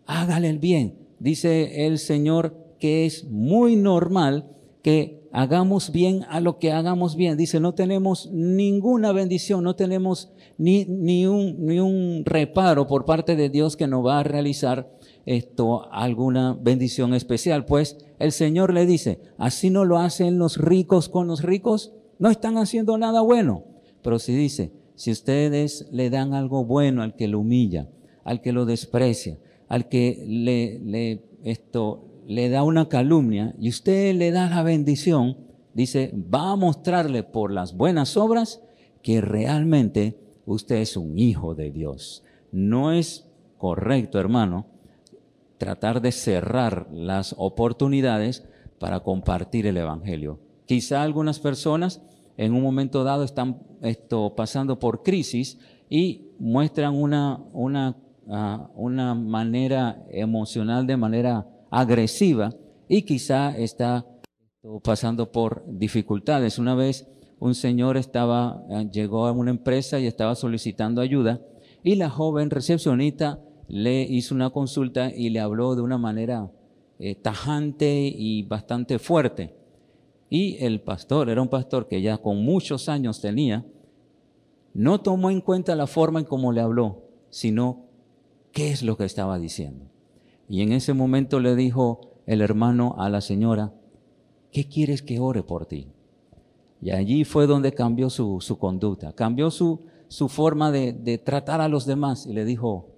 hágale 0.07 0.49
el 0.49 0.59
bien. 0.59 0.99
Dice 1.19 1.87
el 1.87 1.99
Señor 1.99 2.57
que 2.79 3.07
es 3.07 3.25
muy 3.25 3.77
normal 3.77 4.51
que 4.83 5.25
hagamos 5.33 5.91
bien 5.91 6.25
a 6.29 6.41
lo 6.41 6.59
que 6.59 6.73
hagamos 6.73 7.17
bien. 7.17 7.37
Dice, 7.37 7.59
no 7.59 7.75
tenemos 7.75 8.31
ninguna 8.33 9.13
bendición, 9.13 9.65
no 9.65 9.75
tenemos 9.75 10.33
ni, 10.59 10.85
ni, 10.85 11.27
un, 11.27 11.57
ni 11.65 11.81
un 11.81 12.23
reparo 12.25 12.87
por 12.87 13.05
parte 13.05 13.35
de 13.35 13.49
Dios 13.49 13.77
que 13.77 13.87
nos 13.87 14.05
va 14.05 14.21
a 14.21 14.23
realizar 14.23 14.91
esto, 15.27 15.91
alguna 15.91 16.57
bendición 16.61 17.15
especial. 17.15 17.65
Pues 17.65 17.99
el 18.19 18.33
Señor 18.33 18.73
le 18.73 18.87
dice, 18.87 19.21
así 19.39 19.71
no 19.71 19.85
lo 19.85 19.99
hacen 19.99 20.39
los 20.39 20.59
ricos 20.59 21.09
con 21.09 21.27
los 21.27 21.43
ricos, 21.43 21.95
no 22.19 22.31
están 22.31 22.59
haciendo 22.59 22.97
nada 22.99 23.21
bueno. 23.21 23.65
Pero 24.03 24.19
si 24.19 24.35
dice, 24.35 24.73
si 24.95 25.11
ustedes 25.11 25.89
le 25.91 26.11
dan 26.11 26.35
algo 26.35 26.65
bueno 26.65 27.03
al 27.03 27.17
que 27.17 27.29
lo 27.29 27.41
humilla, 27.41 27.89
al 28.23 28.41
que 28.41 28.53
lo 28.53 28.65
desprecia, 28.65 29.39
al 29.69 29.89
que 29.89 30.25
le, 30.27 31.23
esto 31.43 32.23
le 32.27 32.49
da 32.49 32.63
una 32.63 32.89
calumnia 32.89 33.55
y 33.59 33.69
usted 33.69 34.15
le 34.15 34.31
da 34.31 34.49
la 34.49 34.63
bendición, 34.63 35.37
dice, 35.73 36.13
va 36.15 36.53
a 36.53 36.57
mostrarle 36.57 37.23
por 37.23 37.51
las 37.51 37.77
buenas 37.77 38.17
obras 38.17 38.63
que 39.03 39.21
realmente 39.21 40.19
usted 40.47 40.77
es 40.77 40.97
un 40.97 41.19
hijo 41.19 41.55
de 41.55 41.71
Dios. 41.71 42.25
No 42.53 42.93
es 42.93 43.27
correcto, 43.59 44.21
hermano, 44.21 44.67
tratar 45.59 46.01
de 46.01 46.13
cerrar 46.13 46.89
las 46.93 47.35
oportunidades 47.37 48.45
para 48.79 49.01
compartir 49.01 49.67
el 49.67 49.77
Evangelio. 49.77 50.39
Quizá 50.67 51.03
algunas 51.03 51.39
personas 51.39 52.03
en 52.37 52.53
un 52.55 52.63
momento 52.63 53.05
dado 53.05 53.25
están 53.25 53.63
esto, 53.83 54.35
pasando 54.35 54.79
por 54.79 55.03
crisis 55.03 55.59
y 55.89 56.29
muestran 56.39 56.95
una, 56.95 57.41
una, 57.53 57.97
ah, 58.29 58.71
una 58.75 59.15
manera 59.15 60.05
emocional 60.11 60.87
de 60.87 60.97
manera 60.97 61.47
agresiva 61.71 62.55
y 62.89 63.03
quizá 63.03 63.57
está 63.57 64.07
pasando 64.83 65.31
por 65.31 65.65
dificultades. 65.67 66.59
Una 66.59 66.75
vez 66.75 67.07
un 67.39 67.55
señor 67.55 67.97
estaba, 67.97 68.65
eh, 68.71 68.89
llegó 68.91 69.27
a 69.27 69.33
una 69.33 69.51
empresa 69.51 70.01
y 70.01 70.07
estaba 70.07 70.35
solicitando 70.35 71.01
ayuda 71.01 71.41
y 71.83 71.97
la 71.97 72.09
joven 72.09 72.51
recepcionista 72.51 73.41
le 73.69 74.03
hizo 74.03 74.35
una 74.35 74.51
consulta 74.51 75.11
y 75.15 75.31
le 75.31 75.41
habló 75.41 75.75
de 75.75 75.83
una 75.83 75.99
manera 75.99 76.51
eh, 76.99 77.15
tajante 77.15 78.13
y 78.17 78.43
bastante 78.45 78.99
fuerte. 78.99 79.64
Y 80.31 80.57
el 80.65 80.81
pastor, 80.81 81.29
era 81.29 81.43
un 81.43 81.49
pastor 81.49 81.87
que 81.89 82.03
ya 82.03 82.19
con 82.19 82.45
muchos 82.45 82.89
años 82.89 83.21
tenía, 83.21 83.65
no 84.73 85.01
tomó 85.01 85.31
en 85.31 85.41
cuenta 85.41 85.77
la 85.77 85.87
forma 85.87 86.21
en 86.21 86.27
cómo 86.27 86.53
le 86.53 86.61
habló, 86.61 87.03
sino 87.31 87.87
qué 88.53 88.71
es 88.71 88.83
lo 88.83 88.97
que 88.97 89.05
estaba 89.05 89.39
diciendo. 89.39 89.87
Y 90.49 90.63
en 90.63 90.73
ese 90.73 90.93
momento 90.93 91.41
le 91.41 91.55
dijo 91.55 92.01
el 92.27 92.41
hermano 92.41 92.97
a 92.99 93.09
la 93.09 93.21
señora, 93.21 93.73
¿qué 94.53 94.67
quieres 94.67 95.03
que 95.03 95.21
ore 95.21 95.43
por 95.43 95.67
ti? 95.67 95.89
Y 96.81 96.91
allí 96.91 97.25
fue 97.25 97.47
donde 97.47 97.73
cambió 97.73 98.11
su, 98.11 98.41
conducta, 98.59 99.13
cambió 99.13 99.51
su, 99.51 99.81
su 100.09 100.29
forma 100.29 100.71
de, 100.71 100.93
de 100.93 101.19
tratar 101.19 101.61
a 101.61 101.69
los 101.69 101.87
demás 101.87 102.27
y 102.27 102.33
le 102.33 102.45
dijo, 102.45 102.89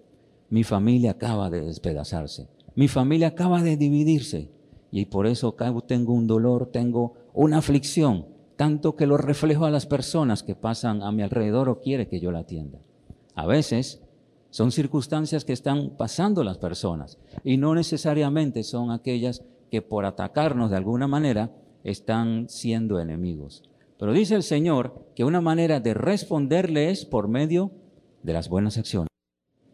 mi 0.51 0.65
familia 0.65 1.13
acaba 1.13 1.51
de 1.51 1.61
despedazarse, 1.61 2.49
mi 2.75 2.89
familia 2.89 3.29
acaba 3.29 3.63
de 3.63 3.77
dividirse 3.77 4.51
y 4.91 5.07
por 5.07 5.27
eso 5.27 5.55
tengo 5.87 6.13
un 6.13 6.27
dolor, 6.27 6.71
tengo 6.73 7.15
una 7.35 7.59
aflicción, 7.59 8.27
tanto 8.57 8.97
que 8.97 9.07
lo 9.07 9.17
reflejo 9.17 9.65
a 9.65 9.71
las 9.71 9.87
personas 9.87 10.43
que 10.43 10.55
pasan 10.55 11.03
a 11.03 11.13
mi 11.13 11.23
alrededor 11.23 11.69
o 11.69 11.81
quiere 11.81 12.09
que 12.09 12.21
yo 12.21 12.31
la 12.31 12.41
atienda. 12.41 12.79
A 13.35 13.47
veces 13.47 14.03
son 14.51 14.73
circunstancias 14.73 15.45
que 15.45 15.53
están 15.53 15.91
pasando 15.99 16.43
las 16.43 16.59
personas 16.59 17.19
y 17.45 17.59
no 17.59 17.75
necesariamente 17.75 18.63
son 18.63 18.91
aquellas 18.91 19.43
que 19.71 19.83
por 19.83 20.07
atacarnos 20.07 20.71
de 20.71 20.77
alguna 20.77 21.07
manera 21.07 21.51
están 21.85 22.49
siendo 22.49 22.99
enemigos. 23.01 23.63
Pero 23.99 24.13
dice 24.13 24.35
el 24.35 24.43
Señor 24.43 25.11
que 25.15 25.25
una 25.25 25.41
manera 25.41 25.81
de 25.81 25.95
responderle 25.95 26.91
es 26.91 27.05
por 27.05 27.29
medio 27.29 27.71
de 28.23 28.33
las 28.33 28.49
buenas 28.49 28.79
acciones, 28.79 29.09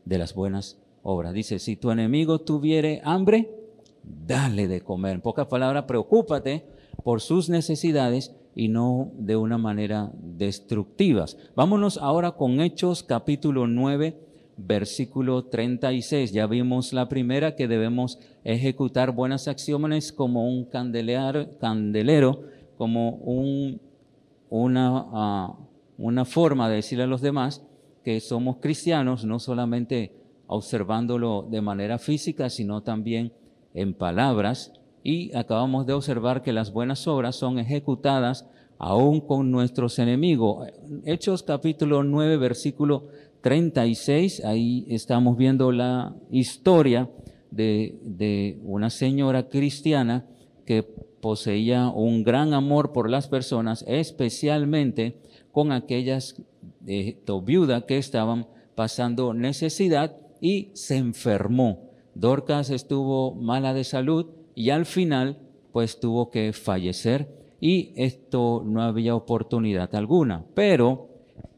de 0.04 0.19
las 0.19 0.35
buenas 0.35 0.78
obras. 1.02 1.33
Dice, 1.33 1.59
si 1.59 1.76
tu 1.76 1.90
enemigo 1.90 2.40
tuviere 2.40 3.00
hambre, 3.04 3.62
dale 4.02 4.68
de 4.68 4.80
comer. 4.80 5.14
En 5.14 5.21
pocas 5.21 5.47
palabras, 5.47 5.85
preocúpate 5.85 6.64
por 7.04 7.21
sus 7.21 7.49
necesidades 7.49 8.35
y 8.54 8.68
no 8.68 9.11
de 9.16 9.37
una 9.37 9.59
manera 9.59 10.12
destructiva. 10.14 11.26
Vámonos 11.56 11.99
ahora 11.99 12.32
con 12.32 12.61
Hechos 12.61 13.02
capítulo 13.02 13.66
9 13.66 14.32
versículo 14.56 15.44
36. 15.44 16.32
Ya 16.32 16.47
vimos 16.47 16.92
la 16.92 17.09
primera 17.09 17.56
que 17.56 17.68
debemos 17.68 18.18
ejecutar 18.44 19.12
buenas 19.12 19.49
acciones 19.49 20.12
como 20.12 20.47
un 20.49 20.64
candelero, 20.64 21.49
como 22.76 23.11
un, 23.11 23.80
una, 24.50 25.06
ah, 25.12 25.56
una 25.99 26.25
forma 26.25 26.68
de 26.68 26.76
decirle 26.76 27.04
a 27.04 27.09
los 27.09 27.21
demás 27.21 27.62
que 28.04 28.21
somos 28.21 28.56
cristianos, 28.59 29.25
no 29.25 29.38
solamente 29.38 30.12
observándolo 30.47 31.47
de 31.50 31.61
manera 31.61 31.99
física, 31.99 32.50
sino 32.50 32.82
también 32.82 33.32
en 33.74 33.94
palabras. 33.94 34.72
Y 35.04 35.34
acabamos 35.34 35.86
de 35.86 35.94
observar 35.94 36.42
que 36.42 36.52
las 36.52 36.72
buenas 36.72 37.06
obras 37.06 37.36
son 37.36 37.58
ejecutadas 37.58 38.46
aún 38.78 39.20
con 39.20 39.50
nuestros 39.50 39.98
enemigos. 39.98 40.68
Hechos 41.04 41.42
capítulo 41.42 42.02
9, 42.02 42.36
versículo 42.36 43.08
36, 43.40 44.44
ahí 44.44 44.86
estamos 44.88 45.36
viendo 45.36 45.72
la 45.72 46.14
historia 46.30 47.10
de, 47.50 47.98
de 48.02 48.60
una 48.64 48.90
señora 48.90 49.48
cristiana 49.48 50.26
que 50.64 50.82
poseía 50.82 51.88
un 51.88 52.24
gran 52.24 52.54
amor 52.54 52.92
por 52.92 53.08
las 53.08 53.28
personas, 53.28 53.84
especialmente 53.86 55.16
con 55.52 55.70
aquellas 55.70 56.40
de 56.80 57.16
viudas 57.44 57.84
que 57.84 57.98
estaban 57.98 58.46
pasando 58.74 59.34
necesidad 59.34 60.16
y 60.40 60.70
se 60.74 60.96
enfermó. 60.96 61.91
Dorcas 62.14 62.71
estuvo 62.71 63.35
mala 63.35 63.75
de 63.75 63.85
salud 63.85 64.26
y 64.54 64.71
al 64.71 64.87
final 64.87 65.38
pues 65.73 66.00
tuvo 66.00 66.31
que 66.31 66.52
fallecer 66.52 67.28
y 67.61 67.92
esto 67.97 68.62
no 68.64 68.83
había 68.83 69.14
oportunidad 69.14 69.95
alguna. 69.95 70.45
Pero 70.54 71.09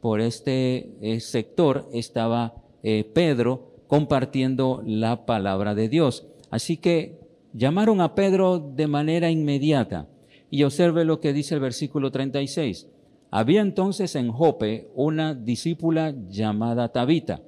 por 0.00 0.20
este 0.20 0.96
eh, 1.00 1.20
sector 1.20 1.88
estaba 1.92 2.54
eh, 2.82 3.04
Pedro 3.04 3.72
compartiendo 3.86 4.82
la 4.84 5.24
palabra 5.24 5.74
de 5.74 5.88
Dios. 5.88 6.26
Así 6.50 6.76
que 6.76 7.18
llamaron 7.52 8.00
a 8.00 8.14
Pedro 8.14 8.58
de 8.58 8.86
manera 8.86 9.30
inmediata. 9.30 10.08
Y 10.50 10.62
observe 10.62 11.04
lo 11.04 11.20
que 11.20 11.32
dice 11.32 11.54
el 11.54 11.60
versículo 11.60 12.10
36. 12.10 12.88
Había 13.30 13.62
entonces 13.62 14.14
en 14.14 14.30
Jope 14.30 14.90
una 14.94 15.34
discípula 15.34 16.14
llamada 16.28 16.92
Tabita, 16.92 17.40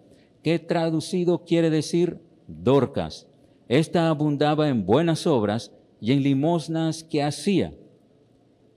que 0.42 0.58
traducido 0.58 1.44
quiere 1.44 1.70
decir 1.70 2.18
Dorcas. 2.46 3.26
Esta 3.68 4.08
abundaba 4.08 4.68
en 4.68 4.86
buenas 4.86 5.26
obras 5.26 5.72
y 6.00 6.12
en 6.12 6.22
limosnas 6.22 7.02
que 7.02 7.22
hacía. 7.22 7.74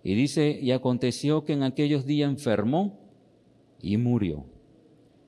Y 0.03 0.15
dice, 0.15 0.57
y 0.61 0.71
aconteció 0.71 1.43
que 1.43 1.53
en 1.53 1.63
aquellos 1.63 2.05
días 2.05 2.29
enfermó 2.29 2.99
y 3.81 3.97
murió. 3.97 4.45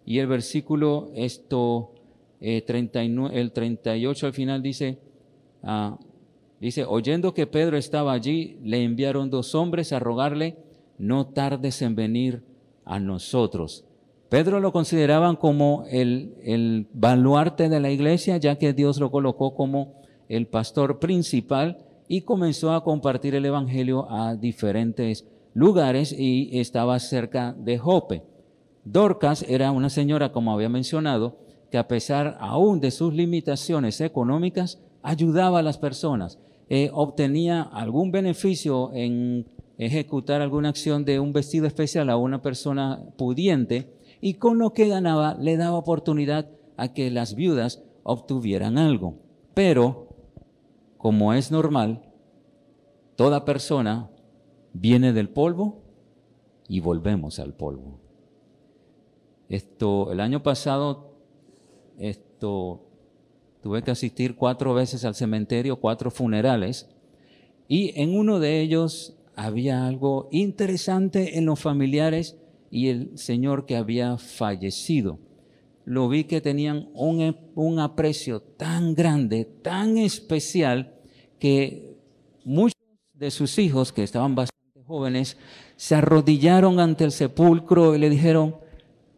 Y 0.05 0.19
el 0.19 0.27
versículo 0.27 1.11
esto, 1.13 1.93
eh, 2.39 2.61
39, 2.61 3.39
el 3.39 3.51
38 3.51 4.25
al 4.25 4.33
final 4.33 4.61
dice, 4.61 4.97
ah, 5.61 5.99
dice, 6.59 6.85
oyendo 6.85 7.33
que 7.33 7.47
Pedro 7.47 7.77
estaba 7.77 8.13
allí, 8.13 8.57
le 8.63 8.83
enviaron 8.83 9.29
dos 9.29 9.53
hombres 9.53 9.93
a 9.93 9.99
rogarle 9.99 10.57
no 11.01 11.25
tardes 11.25 11.81
en 11.81 11.95
venir 11.95 12.43
a 12.85 12.99
nosotros. 12.99 13.85
Pedro 14.31 14.61
lo 14.61 14.71
consideraban 14.71 15.35
como 15.35 15.83
el, 15.91 16.35
el 16.41 16.87
baluarte 16.93 17.67
de 17.67 17.81
la 17.81 17.91
iglesia, 17.91 18.37
ya 18.37 18.57
que 18.57 18.71
Dios 18.71 18.97
lo 18.97 19.11
colocó 19.11 19.53
como 19.53 19.95
el 20.29 20.47
pastor 20.47 20.99
principal 20.99 21.79
y 22.07 22.21
comenzó 22.21 22.71
a 22.71 22.85
compartir 22.85 23.35
el 23.35 23.45
Evangelio 23.45 24.09
a 24.09 24.37
diferentes 24.37 25.27
lugares 25.53 26.15
y 26.17 26.61
estaba 26.61 26.97
cerca 26.99 27.53
de 27.59 27.77
Jope. 27.77 28.23
Dorcas 28.85 29.43
era 29.49 29.69
una 29.71 29.89
señora, 29.89 30.31
como 30.31 30.53
había 30.53 30.69
mencionado, 30.69 31.35
que 31.69 31.77
a 31.77 31.89
pesar 31.89 32.37
aún 32.39 32.79
de 32.79 32.91
sus 32.91 33.13
limitaciones 33.13 33.99
económicas, 33.99 34.79
ayudaba 35.03 35.59
a 35.59 35.63
las 35.63 35.77
personas, 35.77 36.39
eh, 36.69 36.89
obtenía 36.93 37.63
algún 37.63 38.13
beneficio 38.13 38.91
en 38.93 39.45
ejecutar 39.77 40.41
alguna 40.41 40.69
acción 40.69 41.03
de 41.03 41.19
un 41.19 41.33
vestido 41.33 41.67
especial 41.67 42.09
a 42.09 42.15
una 42.15 42.41
persona 42.41 43.03
pudiente 43.17 43.99
y 44.21 44.35
con 44.35 44.59
lo 44.59 44.73
que 44.73 44.87
ganaba 44.87 45.35
le 45.35 45.57
daba 45.57 45.77
oportunidad 45.77 46.49
a 46.77 46.93
que 46.93 47.09
las 47.09 47.35
viudas 47.35 47.83
obtuvieran 48.03 48.77
algo. 48.77 49.15
Pero, 49.53 50.07
como 50.97 51.33
es 51.33 51.51
normal, 51.51 52.03
toda 53.15 53.43
persona 53.43 54.09
viene 54.73 55.11
del 55.11 55.29
polvo 55.29 55.81
y 56.67 56.79
volvemos 56.79 57.39
al 57.39 57.53
polvo. 57.53 57.99
Esto, 59.49 60.11
el 60.11 60.21
año 60.21 60.43
pasado, 60.43 61.15
esto, 61.97 62.87
tuve 63.61 63.83
que 63.83 63.91
asistir 63.91 64.35
cuatro 64.35 64.73
veces 64.73 65.03
al 65.03 65.15
cementerio, 65.15 65.81
cuatro 65.81 66.09
funerales, 66.09 66.89
y 67.67 67.99
en 67.99 68.17
uno 68.17 68.39
de 68.39 68.61
ellos 68.61 69.17
había 69.35 69.87
algo 69.87 70.29
interesante 70.31 71.37
en 71.37 71.45
los 71.45 71.59
familiares 71.59 72.37
y 72.71 72.87
el 72.87 73.17
señor 73.17 73.65
que 73.65 73.75
había 73.75 74.17
fallecido. 74.17 75.19
Lo 75.83 76.07
vi 76.07 76.23
que 76.23 76.41
tenían 76.41 76.89
un, 76.93 77.79
aprecio 77.79 78.39
tan 78.39 78.95
grande, 78.95 79.45
tan 79.45 79.97
especial, 79.97 80.95
que 81.37 81.97
muchos 82.45 82.79
de 83.13 83.29
sus 83.29 83.59
hijos, 83.59 83.91
que 83.91 84.03
estaban 84.03 84.33
bastante 84.35 84.81
jóvenes, 84.85 85.37
se 85.75 85.95
arrodillaron 85.95 86.79
ante 86.79 87.03
el 87.03 87.11
sepulcro 87.11 87.93
y 87.93 87.99
le 87.99 88.09
dijeron, 88.09 88.55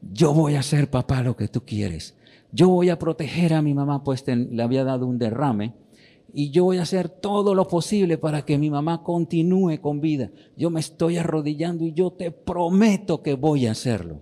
yo 0.02 0.34
voy 0.34 0.56
a 0.56 0.62
hacer 0.62 0.90
papá 0.90 1.22
lo 1.22 1.38
que 1.38 1.48
tú 1.48 1.62
quieres. 1.64 2.18
Yo 2.52 2.70
voy 2.70 2.90
a 2.90 3.00
proteger 3.00 3.54
a 3.54 3.62
mi 3.62 3.74
mamá, 3.74 4.04
pues 4.04 4.26
le 4.28 4.64
había 4.64 4.84
dado 4.84 5.06
un 5.06 5.20
derrame 5.20 5.74
y 6.36 6.50
yo 6.50 6.64
voy 6.64 6.78
a 6.78 6.82
hacer 6.82 7.10
todo 7.10 7.54
lo 7.54 7.68
posible 7.68 8.18
para 8.18 8.44
que 8.44 8.58
mi 8.58 8.72
mamá 8.72 9.04
continúe 9.04 9.80
con 9.80 10.02
vida. 10.02 10.32
Yo 10.58 10.72
me 10.72 10.80
estoy 10.80 11.18
arrodillando 11.18 11.86
y 11.86 11.94
yo 11.94 12.12
te 12.12 12.32
prometo 12.32 13.22
que 13.22 13.36
voy 13.36 13.68
a 13.68 13.72
hacerlo. 13.72 14.22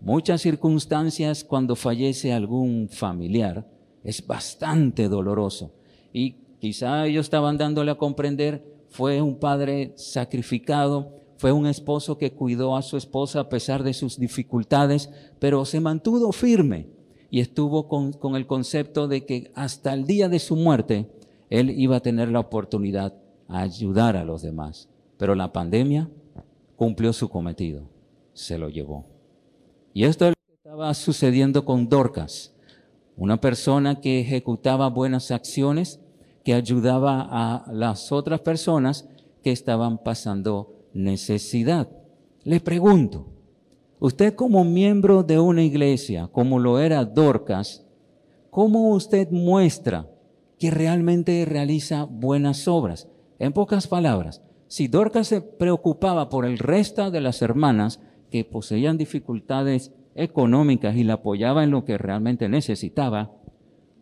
Muchas 0.00 0.42
circunstancias 0.42 1.44
cuando 1.44 1.76
fallece 1.76 2.32
algún 2.32 2.88
familiar 2.90 3.68
es 4.02 4.26
bastante 4.26 5.08
doloroso 5.08 5.72
y 6.12 6.32
quizá 6.58 7.06
ellos 7.06 7.26
estaban 7.26 7.56
dándole 7.56 7.92
a 7.92 7.96
comprender 7.96 8.76
fue 8.88 9.22
un 9.22 9.38
padre 9.38 9.92
sacrificado, 9.96 11.12
fue 11.38 11.52
un 11.52 11.66
esposo 11.66 12.18
que 12.18 12.32
cuidó 12.32 12.76
a 12.76 12.82
su 12.82 12.96
esposa 12.96 13.40
a 13.40 13.48
pesar 13.48 13.84
de 13.84 13.94
sus 13.94 14.18
dificultades, 14.18 15.10
pero 15.38 15.64
se 15.64 15.80
mantuvo 15.80 16.32
firme 16.32 16.88
y 17.30 17.40
estuvo 17.40 17.88
con, 17.88 18.12
con 18.12 18.34
el 18.36 18.46
concepto 18.46 19.06
de 19.06 19.26
que 19.26 19.52
hasta 19.54 19.92
el 19.92 20.06
día 20.06 20.28
de 20.28 20.38
su 20.38 20.56
muerte 20.56 21.15
él 21.50 21.70
iba 21.70 21.96
a 21.96 22.00
tener 22.00 22.28
la 22.28 22.40
oportunidad 22.40 23.14
a 23.48 23.60
ayudar 23.60 24.16
a 24.16 24.24
los 24.24 24.42
demás. 24.42 24.88
Pero 25.16 25.34
la 25.34 25.52
pandemia 25.52 26.10
cumplió 26.76 27.12
su 27.12 27.28
cometido, 27.28 27.82
se 28.32 28.58
lo 28.58 28.68
llevó. 28.68 29.06
Y 29.94 30.04
esto 30.04 30.32
estaba 30.52 30.92
sucediendo 30.94 31.64
con 31.64 31.88
Dorcas, 31.88 32.54
una 33.16 33.40
persona 33.40 34.00
que 34.00 34.20
ejecutaba 34.20 34.90
buenas 34.90 35.30
acciones, 35.30 36.00
que 36.44 36.54
ayudaba 36.54 37.26
a 37.30 37.72
las 37.72 38.12
otras 38.12 38.40
personas 38.40 39.08
que 39.42 39.52
estaban 39.52 39.98
pasando 39.98 40.74
necesidad. 40.92 41.88
Le 42.44 42.60
pregunto, 42.60 43.26
usted 43.98 44.34
como 44.34 44.64
miembro 44.64 45.22
de 45.22 45.38
una 45.38 45.62
iglesia, 45.62 46.28
como 46.30 46.58
lo 46.58 46.78
era 46.78 47.04
Dorcas, 47.04 47.84
¿cómo 48.50 48.90
usted 48.90 49.30
muestra 49.30 50.08
que 50.58 50.70
realmente 50.70 51.44
realiza 51.44 52.04
buenas 52.04 52.66
obras. 52.68 53.08
En 53.38 53.52
pocas 53.52 53.86
palabras, 53.86 54.42
si 54.68 54.88
Dorcas 54.88 55.28
se 55.28 55.40
preocupaba 55.40 56.28
por 56.28 56.44
el 56.44 56.58
resto 56.58 57.10
de 57.10 57.20
las 57.20 57.42
hermanas 57.42 58.00
que 58.30 58.44
poseían 58.44 58.98
dificultades 58.98 59.92
económicas 60.14 60.96
y 60.96 61.04
la 61.04 61.14
apoyaba 61.14 61.62
en 61.62 61.70
lo 61.70 61.84
que 61.84 61.98
realmente 61.98 62.48
necesitaba, 62.48 63.32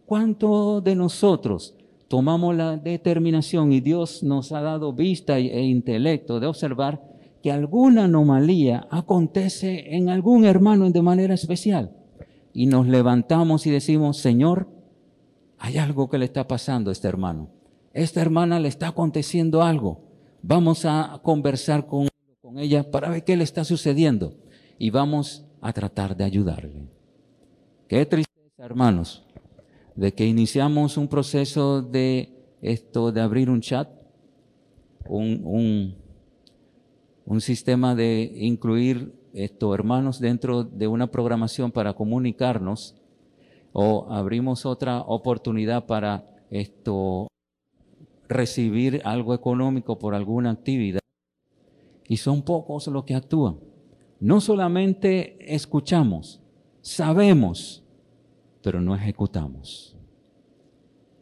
¿cuánto 0.06 0.80
de 0.80 0.94
nosotros 0.94 1.76
tomamos 2.08 2.54
la 2.54 2.76
determinación 2.76 3.72
y 3.72 3.80
Dios 3.80 4.22
nos 4.22 4.52
ha 4.52 4.60
dado 4.60 4.92
vista 4.92 5.38
e 5.38 5.62
intelecto 5.64 6.40
de 6.40 6.46
observar 6.46 7.02
que 7.42 7.52
alguna 7.52 8.04
anomalía 8.04 8.86
acontece 8.90 9.96
en 9.96 10.08
algún 10.08 10.44
hermano 10.44 10.90
de 10.90 11.02
manera 11.02 11.34
especial? 11.34 11.90
Y 12.52 12.66
nos 12.66 12.86
levantamos 12.86 13.66
y 13.66 13.70
decimos, 13.70 14.18
Señor, 14.18 14.68
hay 15.58 15.78
algo 15.78 16.08
que 16.08 16.18
le 16.18 16.24
está 16.24 16.46
pasando 16.46 16.90
a 16.90 16.92
este 16.92 17.08
hermano. 17.08 17.50
Esta 17.92 18.20
hermana 18.20 18.58
le 18.58 18.68
está 18.68 18.88
aconteciendo 18.88 19.62
algo. 19.62 20.00
Vamos 20.42 20.84
a 20.84 21.20
conversar 21.22 21.86
con, 21.86 22.08
ella 22.56 22.90
para 22.90 23.08
ver 23.08 23.24
qué 23.24 23.36
le 23.36 23.44
está 23.44 23.64
sucediendo 23.64 24.34
y 24.78 24.90
vamos 24.90 25.44
a 25.60 25.72
tratar 25.72 26.16
de 26.16 26.24
ayudarle. 26.24 26.88
Qué 27.88 28.04
tristeza, 28.06 28.64
hermanos, 28.64 29.24
de 29.96 30.12
que 30.12 30.26
iniciamos 30.26 30.96
un 30.96 31.08
proceso 31.08 31.82
de 31.82 32.44
esto, 32.60 33.10
de 33.10 33.20
abrir 33.20 33.48
un 33.50 33.60
chat, 33.60 33.88
un, 35.06 35.40
un, 35.44 35.96
un 37.24 37.40
sistema 37.40 37.94
de 37.94 38.32
incluir 38.36 39.14
estos 39.32 39.74
hermanos 39.74 40.20
dentro 40.20 40.62
de 40.62 40.86
una 40.86 41.10
programación 41.10 41.72
para 41.72 41.94
comunicarnos 41.94 42.94
o 43.76 44.06
abrimos 44.08 44.64
otra 44.64 45.00
oportunidad 45.00 45.84
para 45.84 46.24
esto 46.48 47.26
recibir 48.28 49.02
algo 49.04 49.34
económico 49.34 49.98
por 49.98 50.14
alguna 50.14 50.50
actividad. 50.50 51.00
Y 52.08 52.18
son 52.18 52.42
pocos 52.42 52.86
los 52.86 53.04
que 53.04 53.16
actúan. 53.16 53.58
No 54.20 54.40
solamente 54.40 55.36
escuchamos, 55.52 56.40
sabemos, 56.82 57.82
pero 58.62 58.80
no 58.80 58.94
ejecutamos. 58.94 59.96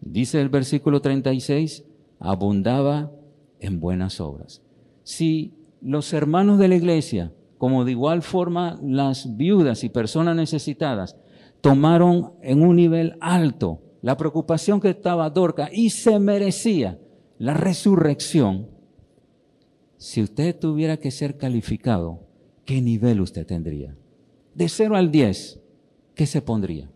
Dice 0.03 0.39
el 0.39 0.51
versículo 0.51 1.01
36, 1.01 1.85
abundaba 2.21 3.11
en 3.61 3.81
buenas 3.81 4.21
obras. 4.21 4.61
Si 5.05 5.55
los 5.81 6.13
hermanos 6.13 6.59
de 6.59 6.69
la 6.69 6.77
iglesia, 6.77 7.33
como 7.57 7.87
de 7.87 7.93
igual 7.93 8.21
forma 8.21 8.79
las 8.83 9.39
viudas 9.39 9.85
y 9.85 9.89
personas 9.89 10.37
necesitadas, 10.37 11.17
tomaron 11.63 12.35
en 12.43 12.61
un 12.61 12.77
nivel 12.77 13.17
alto 13.21 13.81
la 14.03 14.17
preocupación 14.17 14.81
que 14.81 14.91
estaba 14.91 15.31
Dorca 15.31 15.71
y 15.73 15.91
se 15.91 16.19
merecía 16.19 16.99
la 17.39 17.55
resurrección, 17.55 18.69
si 19.97 20.23
usted 20.23 20.59
tuviera 20.59 20.97
que 20.97 21.13
ser 21.13 21.39
calificado, 21.39 22.27
¿qué 22.65 22.83
nivel 22.83 23.21
usted 23.21 23.47
tendría? 23.47 23.97
De 24.55 24.69
0 24.69 24.97
al 24.97 25.13
10, 25.13 25.61
¿qué 26.17 26.27
se 26.27 26.43
pondría? 26.43 26.91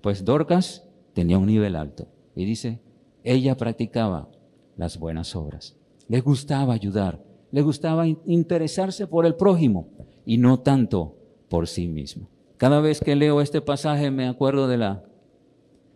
Pues 0.00 0.24
Dorcas 0.24 0.88
tenía 1.12 1.36
un 1.36 1.46
nivel 1.46 1.74
alto 1.74 2.06
y 2.36 2.44
dice, 2.44 2.80
ella 3.24 3.56
practicaba 3.56 4.30
las 4.76 4.98
buenas 4.98 5.34
obras, 5.34 5.76
le 6.06 6.20
gustaba 6.20 6.74
ayudar, 6.74 7.24
le 7.50 7.62
gustaba 7.62 8.06
interesarse 8.06 9.08
por 9.08 9.26
el 9.26 9.34
prójimo 9.34 9.88
y 10.24 10.38
no 10.38 10.60
tanto 10.60 11.16
por 11.48 11.66
sí 11.66 11.88
mismo. 11.88 12.28
Cada 12.60 12.82
vez 12.82 13.00
que 13.00 13.16
leo 13.16 13.40
este 13.40 13.62
pasaje 13.62 14.10
me 14.10 14.28
acuerdo 14.28 14.68
de 14.68 14.76
la, 14.76 15.02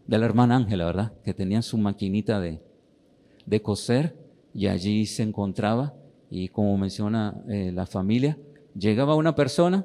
de 0.06 0.16
la 0.16 0.24
hermana 0.24 0.56
Ángela, 0.56 0.86
¿verdad? 0.86 1.12
Que 1.22 1.34
tenía 1.34 1.60
su 1.60 1.76
maquinita 1.76 2.40
de, 2.40 2.62
de 3.44 3.60
coser 3.60 4.16
y 4.54 4.68
allí 4.68 5.04
se 5.04 5.24
encontraba 5.24 5.92
y 6.30 6.48
como 6.48 6.78
menciona 6.78 7.44
eh, 7.50 7.70
la 7.70 7.84
familia, 7.84 8.38
llegaba 8.74 9.14
una 9.14 9.34
persona 9.34 9.84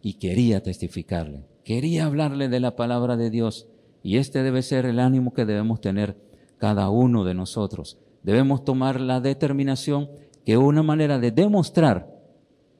y 0.00 0.14
quería 0.14 0.62
testificarle, 0.62 1.44
quería 1.64 2.06
hablarle 2.06 2.48
de 2.48 2.60
la 2.60 2.76
palabra 2.76 3.16
de 3.16 3.28
Dios 3.28 3.66
y 4.04 4.18
este 4.18 4.44
debe 4.44 4.62
ser 4.62 4.86
el 4.86 5.00
ánimo 5.00 5.34
que 5.34 5.44
debemos 5.44 5.80
tener 5.80 6.16
cada 6.56 6.88
uno 6.88 7.24
de 7.24 7.34
nosotros. 7.34 7.98
Debemos 8.22 8.64
tomar 8.64 9.00
la 9.00 9.20
determinación 9.20 10.08
que 10.46 10.56
una 10.56 10.84
manera 10.84 11.18
de 11.18 11.32
demostrar 11.32 12.16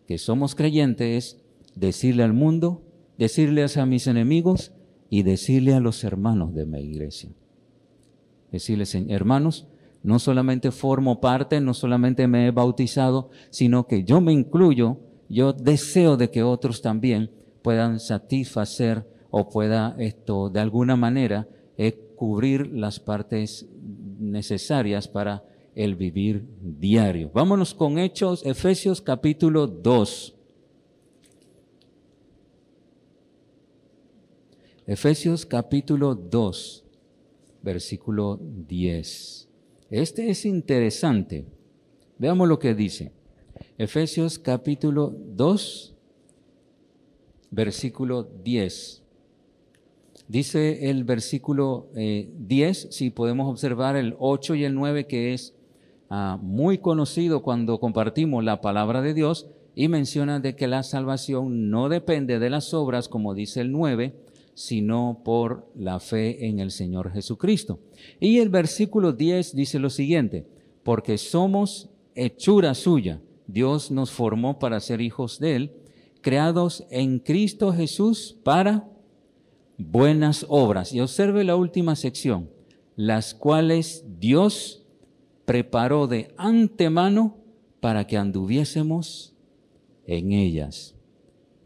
que 0.06 0.18
somos 0.18 0.54
creyentes 0.54 1.34
es 1.34 1.42
decirle 1.74 2.22
al 2.22 2.34
mundo, 2.34 2.82
decirles 3.22 3.76
a 3.76 3.86
mis 3.86 4.08
enemigos 4.08 4.72
y 5.08 5.22
decirle 5.22 5.74
a 5.74 5.80
los 5.80 6.02
hermanos 6.02 6.54
de 6.54 6.66
mi 6.66 6.80
iglesia. 6.80 7.30
Decirles, 8.50 8.96
hermanos, 8.96 9.68
no 10.02 10.18
solamente 10.18 10.72
formo 10.72 11.20
parte, 11.20 11.60
no 11.60 11.72
solamente 11.72 12.26
me 12.26 12.48
he 12.48 12.50
bautizado, 12.50 13.30
sino 13.50 13.86
que 13.86 14.02
yo 14.02 14.20
me 14.20 14.32
incluyo, 14.32 14.98
yo 15.28 15.52
deseo 15.52 16.16
de 16.16 16.30
que 16.30 16.42
otros 16.42 16.82
también 16.82 17.30
puedan 17.62 18.00
satisfacer 18.00 19.06
o 19.30 19.48
pueda 19.48 19.94
esto 19.98 20.50
de 20.50 20.58
alguna 20.58 20.96
manera 20.96 21.46
eh, 21.78 21.92
cubrir 22.16 22.72
las 22.72 22.98
partes 22.98 23.68
necesarias 24.18 25.06
para 25.06 25.44
el 25.76 25.94
vivir 25.94 26.44
diario. 26.60 27.30
Vámonos 27.32 27.72
con 27.72 27.98
Hechos, 27.98 28.44
Efesios 28.44 29.00
capítulo 29.00 29.68
2. 29.68 30.41
Efesios 34.84 35.46
capítulo 35.46 36.16
2, 36.16 36.84
versículo 37.62 38.40
10. 38.66 39.48
Este 39.90 40.28
es 40.28 40.44
interesante. 40.44 41.46
Veamos 42.18 42.48
lo 42.48 42.58
que 42.58 42.74
dice. 42.74 43.12
Efesios 43.78 44.40
capítulo 44.40 45.14
2, 45.16 45.94
versículo 47.52 48.24
10. 48.24 49.04
Dice 50.26 50.90
el 50.90 51.04
versículo 51.04 51.86
10, 51.94 52.84
eh, 52.84 52.88
si 52.90 53.10
podemos 53.10 53.48
observar 53.48 53.94
el 53.94 54.16
8 54.18 54.56
y 54.56 54.64
el 54.64 54.74
9, 54.74 55.06
que 55.06 55.32
es 55.32 55.54
ah, 56.10 56.40
muy 56.42 56.78
conocido 56.78 57.42
cuando 57.42 57.78
compartimos 57.78 58.42
la 58.42 58.60
palabra 58.60 59.00
de 59.00 59.14
Dios, 59.14 59.48
y 59.76 59.86
menciona 59.86 60.40
de 60.40 60.56
que 60.56 60.66
la 60.66 60.82
salvación 60.82 61.70
no 61.70 61.88
depende 61.88 62.40
de 62.40 62.50
las 62.50 62.74
obras, 62.74 63.08
como 63.08 63.32
dice 63.34 63.60
el 63.60 63.70
9, 63.70 64.21
sino 64.54 65.22
por 65.24 65.70
la 65.74 66.00
fe 66.00 66.46
en 66.46 66.58
el 66.58 66.70
Señor 66.70 67.12
Jesucristo. 67.12 67.80
Y 68.20 68.38
el 68.38 68.48
versículo 68.48 69.12
10 69.12 69.54
dice 69.54 69.78
lo 69.78 69.90
siguiente, 69.90 70.46
porque 70.82 71.18
somos 71.18 71.90
hechura 72.14 72.74
suya, 72.74 73.20
Dios 73.46 73.90
nos 73.90 74.10
formó 74.10 74.58
para 74.58 74.80
ser 74.80 75.00
hijos 75.00 75.38
de 75.38 75.56
Él, 75.56 75.72
creados 76.20 76.86
en 76.90 77.18
Cristo 77.18 77.72
Jesús 77.72 78.36
para 78.42 78.88
buenas 79.78 80.46
obras. 80.48 80.92
Y 80.92 81.00
observe 81.00 81.44
la 81.44 81.56
última 81.56 81.96
sección, 81.96 82.50
las 82.96 83.34
cuales 83.34 84.04
Dios 84.20 84.82
preparó 85.44 86.06
de 86.06 86.32
antemano 86.36 87.36
para 87.80 88.06
que 88.06 88.16
anduviésemos 88.16 89.34
en 90.06 90.32
ellas. 90.32 90.94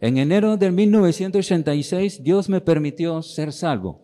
En 0.01 0.19
enero 0.19 0.57
de 0.59 0.71
1986 0.71 2.23
Dios 2.23 2.49
me 2.49 2.61
permitió 2.61 3.23
ser 3.23 3.53
salvo, 3.53 4.01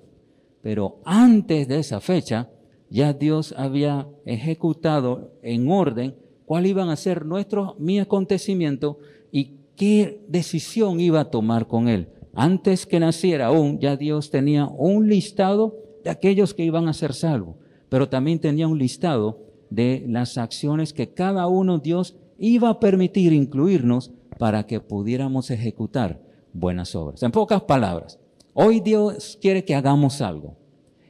pero 0.63 1.01
antes 1.05 1.69
de 1.69 1.81
esa 1.81 2.01
fecha 2.01 2.49
ya 2.89 3.13
Dios 3.13 3.55
había 3.57 4.09
ejecutado 4.25 5.33
en 5.43 5.71
orden 5.71 6.15
cuál 6.47 6.67
iban 6.67 6.89
a 6.89 6.97
ser 6.97 7.27
nuestros, 7.27 7.79
mi 7.79 7.99
acontecimiento 7.99 8.99
y 9.31 9.57
qué 9.77 10.25
decisión 10.29 10.99
iba 11.01 11.21
a 11.21 11.31
tomar 11.31 11.67
con 11.67 11.89
él. 11.89 12.09
Antes 12.35 12.87
que 12.87 13.01
naciera 13.01 13.47
aún, 13.47 13.79
ya 13.79 13.97
Dios 13.97 14.31
tenía 14.31 14.67
un 14.67 15.09
listado 15.09 15.77
de 16.05 16.11
aquellos 16.11 16.55
que 16.55 16.65
iban 16.65 16.89
a 16.89 16.95
ser 16.95 17.13
salvos, 17.13 17.57
pero 17.91 18.09
también 18.09 18.39
tenía 18.39 18.67
un 18.67 18.79
listado 18.79 19.41
de 19.69 20.05
las 20.09 20.39
acciones 20.39 20.93
que 20.95 21.13
cada 21.13 21.47
uno 21.49 21.79
Dios 21.79 22.17
iba 22.39 22.71
a 22.71 22.81
permitir 22.81 23.33
incluirnos 23.35 24.11
para 24.43 24.67
que 24.67 24.81
pudiéramos 24.81 25.53
ejecutar 25.53 26.21
buenas 26.53 26.97
obras. 26.97 27.23
En 27.23 27.31
pocas 27.31 27.63
palabras, 27.63 28.19
hoy 28.55 28.81
Dios 28.81 29.39
quiere 29.41 29.65
que 29.65 29.77
hagamos 29.77 30.21
algo 30.21 30.57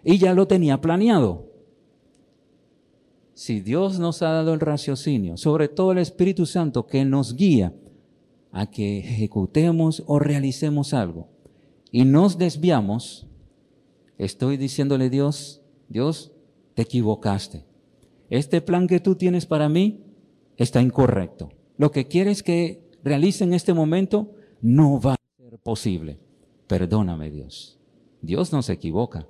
y 0.05 0.19
ya 0.19 0.35
lo 0.35 0.47
tenía 0.47 0.83
planeado. 0.83 1.51
Si 3.33 3.61
Dios 3.61 3.99
nos 3.99 4.21
ha 4.21 4.33
dado 4.33 4.53
el 4.53 4.61
raciocinio, 4.61 5.39
sobre 5.39 5.69
todo 5.69 5.93
el 5.93 5.99
Espíritu 5.99 6.45
Santo 6.45 6.87
que 6.87 7.07
nos 7.07 7.35
guía 7.35 7.75
a 8.51 8.67
que 8.67 8.99
ejecutemos 8.99 10.03
o 10.07 10.19
realicemos 10.19 10.93
algo 10.93 11.31
y 11.91 12.05
nos 12.05 12.37
desviamos, 12.37 13.27
estoy 14.19 14.59
diciéndole 14.59 15.09
Dios, 15.09 15.63
Dios, 15.89 16.33
te 16.75 16.83
equivocaste. 16.83 17.65
Este 18.29 18.61
plan 18.61 18.87
que 18.87 19.01
tú 19.01 19.15
tienes 19.15 19.47
para 19.47 19.71
mí 19.71 20.05
está 20.59 20.83
incorrecto. 20.83 21.49
Lo 21.79 21.91
que 21.93 22.09
quieres 22.09 22.43
que 22.43 22.92
realice 23.03 23.45
en 23.45 23.55
este 23.55 23.75
momento 23.75 24.31
no 24.61 25.01
va 25.01 25.15
a 25.15 25.21
ser 25.37 25.59
posible. 25.59 26.19
Perdóname 26.67 27.31
Dios. 27.31 27.79
Dios 28.21 28.53
no 28.53 28.63
se 28.63 28.75
equivoca. 28.75 29.27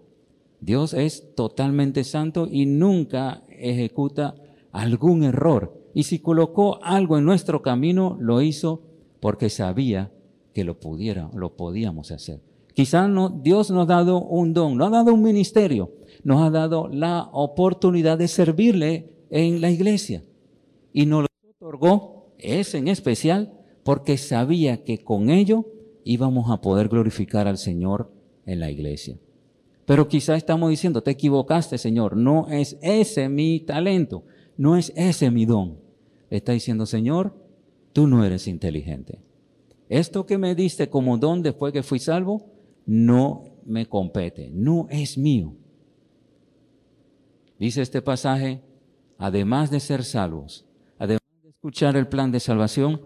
Dios 0.60 0.94
es 0.94 1.34
totalmente 1.34 2.04
santo 2.04 2.46
y 2.50 2.66
nunca 2.66 3.42
ejecuta 3.48 4.34
algún 4.70 5.24
error. 5.24 5.80
Y 5.94 6.04
si 6.04 6.20
colocó 6.20 6.82
algo 6.82 7.18
en 7.18 7.24
nuestro 7.24 7.62
camino, 7.62 8.16
lo 8.20 8.42
hizo 8.42 8.82
porque 9.20 9.50
sabía 9.50 10.12
que 10.54 10.64
lo 10.64 10.78
pudiera, 10.78 11.30
lo 11.34 11.56
podíamos 11.56 12.10
hacer. 12.10 12.40
Quizás 12.74 13.08
no, 13.08 13.28
Dios 13.28 13.70
nos 13.70 13.84
ha 13.84 13.94
dado 13.94 14.22
un 14.22 14.54
don, 14.54 14.76
nos 14.76 14.88
ha 14.88 14.90
dado 14.90 15.14
un 15.14 15.22
ministerio, 15.22 15.90
nos 16.24 16.40
ha 16.42 16.50
dado 16.50 16.88
la 16.88 17.28
oportunidad 17.32 18.16
de 18.18 18.28
servirle 18.28 19.10
en 19.30 19.60
la 19.60 19.70
iglesia 19.70 20.22
y 20.92 21.06
nos 21.06 21.22
lo 21.22 21.50
otorgó, 21.50 22.32
es 22.38 22.74
en 22.74 22.88
especial, 22.88 23.52
porque 23.84 24.16
sabía 24.16 24.84
que 24.84 25.02
con 25.02 25.30
ello 25.30 25.66
íbamos 26.04 26.50
a 26.50 26.60
poder 26.60 26.88
glorificar 26.88 27.48
al 27.48 27.58
Señor 27.58 28.12
en 28.46 28.60
la 28.60 28.70
iglesia. 28.70 29.18
Pero 29.84 30.08
quizás 30.08 30.38
estamos 30.38 30.70
diciendo, 30.70 31.02
te 31.02 31.10
equivocaste, 31.10 31.76
Señor, 31.78 32.16
no 32.16 32.48
es 32.48 32.78
ese 32.82 33.28
mi 33.28 33.60
talento, 33.60 34.24
no 34.56 34.76
es 34.76 34.92
ese 34.96 35.30
mi 35.30 35.44
don. 35.44 35.78
Está 36.30 36.52
diciendo, 36.52 36.86
Señor, 36.86 37.34
tú 37.92 38.06
no 38.06 38.24
eres 38.24 38.46
inteligente. 38.46 39.18
Esto 39.88 40.24
que 40.24 40.38
me 40.38 40.54
diste 40.54 40.88
como 40.88 41.18
don 41.18 41.42
después 41.42 41.72
que 41.72 41.82
fui 41.82 41.98
salvo, 41.98 42.46
no 42.86 43.44
me 43.66 43.86
compete, 43.86 44.50
no 44.52 44.86
es 44.90 45.18
mío. 45.18 45.54
Dice 47.58 47.82
este 47.82 48.02
pasaje, 48.02 48.62
además 49.18 49.70
de 49.70 49.80
ser 49.80 50.04
salvos, 50.04 50.64
además 50.98 51.22
de 51.42 51.50
escuchar 51.50 51.96
el 51.96 52.08
plan 52.08 52.32
de 52.32 52.40
salvación, 52.40 53.02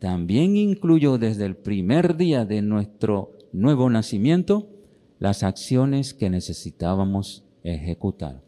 también 0.00 0.56
incluyó 0.56 1.18
desde 1.18 1.44
el 1.44 1.56
primer 1.56 2.16
día 2.16 2.46
de 2.46 2.62
nuestro 2.62 3.36
nuevo 3.52 3.90
nacimiento 3.90 4.70
las 5.18 5.42
acciones 5.42 6.14
que 6.14 6.30
necesitábamos 6.30 7.44
ejecutar. 7.62 8.42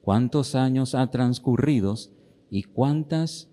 ¿Cuántos 0.00 0.54
años 0.54 0.94
ha 0.94 1.10
transcurrido 1.10 1.94
y 2.50 2.62
cuántas 2.62 3.50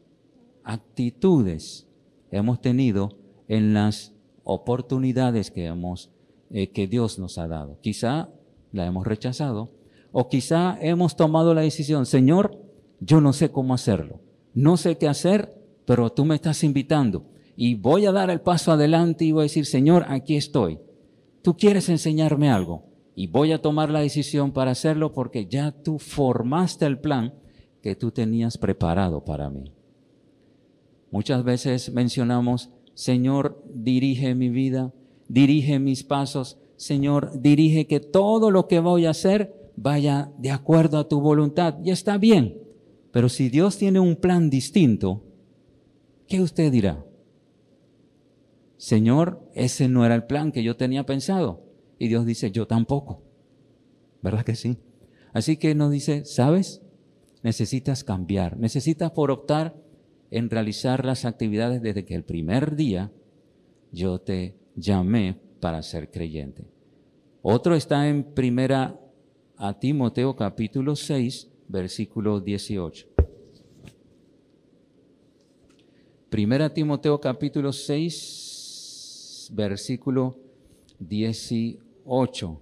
actitudes 0.63 1.85
hemos 2.31 2.61
tenido 2.61 3.17
en 3.49 3.73
las 3.73 4.13
oportunidades 4.45 5.51
que, 5.51 5.65
hemos, 5.65 6.11
eh, 6.49 6.69
que 6.71 6.87
Dios 6.87 7.19
nos 7.19 7.37
ha 7.37 7.49
dado? 7.49 7.77
Quizá 7.81 8.29
la 8.71 8.85
hemos 8.85 9.05
rechazado 9.05 9.69
o 10.13 10.29
quizá 10.29 10.77
hemos 10.79 11.17
tomado 11.17 11.53
la 11.53 11.61
decisión, 11.61 12.05
Señor, 12.05 12.57
yo 13.01 13.19
no 13.19 13.33
sé 13.33 13.51
cómo 13.51 13.73
hacerlo, 13.73 14.21
no 14.53 14.77
sé 14.77 14.97
qué 14.97 15.09
hacer, 15.09 15.61
pero 15.85 16.09
tú 16.09 16.23
me 16.23 16.35
estás 16.35 16.63
invitando 16.63 17.32
y 17.55 17.75
voy 17.75 18.05
a 18.05 18.11
dar 18.11 18.29
el 18.29 18.41
paso 18.41 18.71
adelante 18.71 19.25
y 19.25 19.31
voy 19.31 19.41
a 19.41 19.43
decir, 19.43 19.65
Señor, 19.65 20.05
aquí 20.07 20.35
estoy. 20.35 20.79
Tú 21.41 21.55
quieres 21.55 21.89
enseñarme 21.89 22.49
algo 22.49 22.85
y 23.15 23.27
voy 23.27 23.51
a 23.51 23.61
tomar 23.61 23.89
la 23.89 23.99
decisión 23.99 24.51
para 24.51 24.71
hacerlo 24.71 25.13
porque 25.13 25.45
ya 25.45 25.71
tú 25.71 25.99
formaste 25.99 26.85
el 26.85 26.99
plan 26.99 27.33
que 27.81 27.95
tú 27.95 28.11
tenías 28.11 28.57
preparado 28.57 29.23
para 29.23 29.49
mí. 29.49 29.71
Muchas 31.11 31.43
veces 31.43 31.93
mencionamos, 31.93 32.69
Señor, 32.95 33.63
dirige 33.71 34.33
mi 34.33 34.49
vida, 34.49 34.93
dirige 35.27 35.79
mis 35.79 36.03
pasos, 36.03 36.57
Señor, 36.75 37.39
dirige 37.39 37.85
que 37.85 37.99
todo 37.99 38.49
lo 38.49 38.67
que 38.67 38.79
voy 38.79 39.05
a 39.05 39.11
hacer 39.11 39.71
vaya 39.75 40.31
de 40.39 40.51
acuerdo 40.51 40.97
a 40.97 41.07
tu 41.07 41.21
voluntad. 41.21 41.77
Y 41.83 41.91
está 41.91 42.17
bien, 42.17 42.57
pero 43.11 43.29
si 43.29 43.49
Dios 43.49 43.77
tiene 43.77 43.99
un 43.99 44.15
plan 44.15 44.49
distinto, 44.49 45.23
¿qué 46.27 46.41
usted 46.41 46.71
dirá? 46.71 47.05
Señor, 48.83 49.49
ese 49.53 49.87
no 49.87 50.05
era 50.05 50.13
el 50.13 50.25
plan 50.25 50.51
que 50.51 50.61
yo 50.61 50.75
tenía 50.75 51.05
pensado. 51.05 51.63
Y 51.99 52.09
Dios 52.09 52.25
dice, 52.25 52.51
yo 52.51 52.67
tampoco. 52.67 53.23
¿Verdad 54.21 54.43
que 54.43 54.57
sí? 54.57 54.77
Así 55.31 55.55
que 55.55 55.73
nos 55.73 55.89
dice, 55.89 56.25
¿sabes? 56.25 56.81
Necesitas 57.43 58.03
cambiar, 58.03 58.57
necesitas 58.57 59.11
por 59.11 59.31
optar 59.31 59.73
en 60.31 60.49
realizar 60.49 61.05
las 61.05 61.23
actividades 61.23 61.81
desde 61.81 62.03
que 62.03 62.13
el 62.13 62.25
primer 62.25 62.75
día 62.75 63.09
yo 63.93 64.19
te 64.19 64.57
llamé 64.75 65.39
para 65.61 65.81
ser 65.81 66.11
creyente. 66.11 66.67
Otro 67.41 67.75
está 67.75 68.09
en 68.09 68.33
primera 68.33 68.99
a 69.55 69.79
Timoteo 69.79 70.35
capítulo 70.35 70.97
6, 70.97 71.49
versículo 71.69 72.41
18. 72.41 73.07
Primera 76.29 76.73
Timoteo 76.73 77.21
capítulo 77.21 77.71
6, 77.71 78.52
versículo 79.53 80.37
18. 80.99 82.61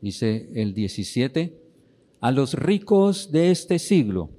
Dice 0.00 0.50
el 0.54 0.74
17, 0.74 1.62
a 2.20 2.32
los 2.32 2.54
ricos 2.54 3.30
de 3.30 3.50
este 3.50 3.78
siglo, 3.78 4.30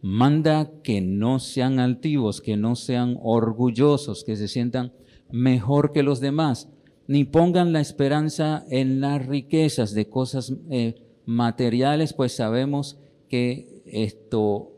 manda 0.00 0.70
que 0.82 1.00
no 1.00 1.38
sean 1.38 1.78
altivos, 1.80 2.40
que 2.40 2.56
no 2.56 2.76
sean 2.76 3.18
orgullosos, 3.22 4.24
que 4.24 4.36
se 4.36 4.48
sientan 4.48 4.92
mejor 5.30 5.92
que 5.92 6.02
los 6.02 6.20
demás, 6.20 6.68
ni 7.08 7.24
pongan 7.24 7.72
la 7.72 7.80
esperanza 7.80 8.64
en 8.70 9.00
las 9.00 9.26
riquezas 9.26 9.92
de 9.94 10.08
cosas 10.08 10.52
eh, 10.70 10.94
materiales, 11.26 12.12
pues 12.12 12.32
sabemos 12.32 12.98
que 13.28 13.82
esto, 13.86 14.72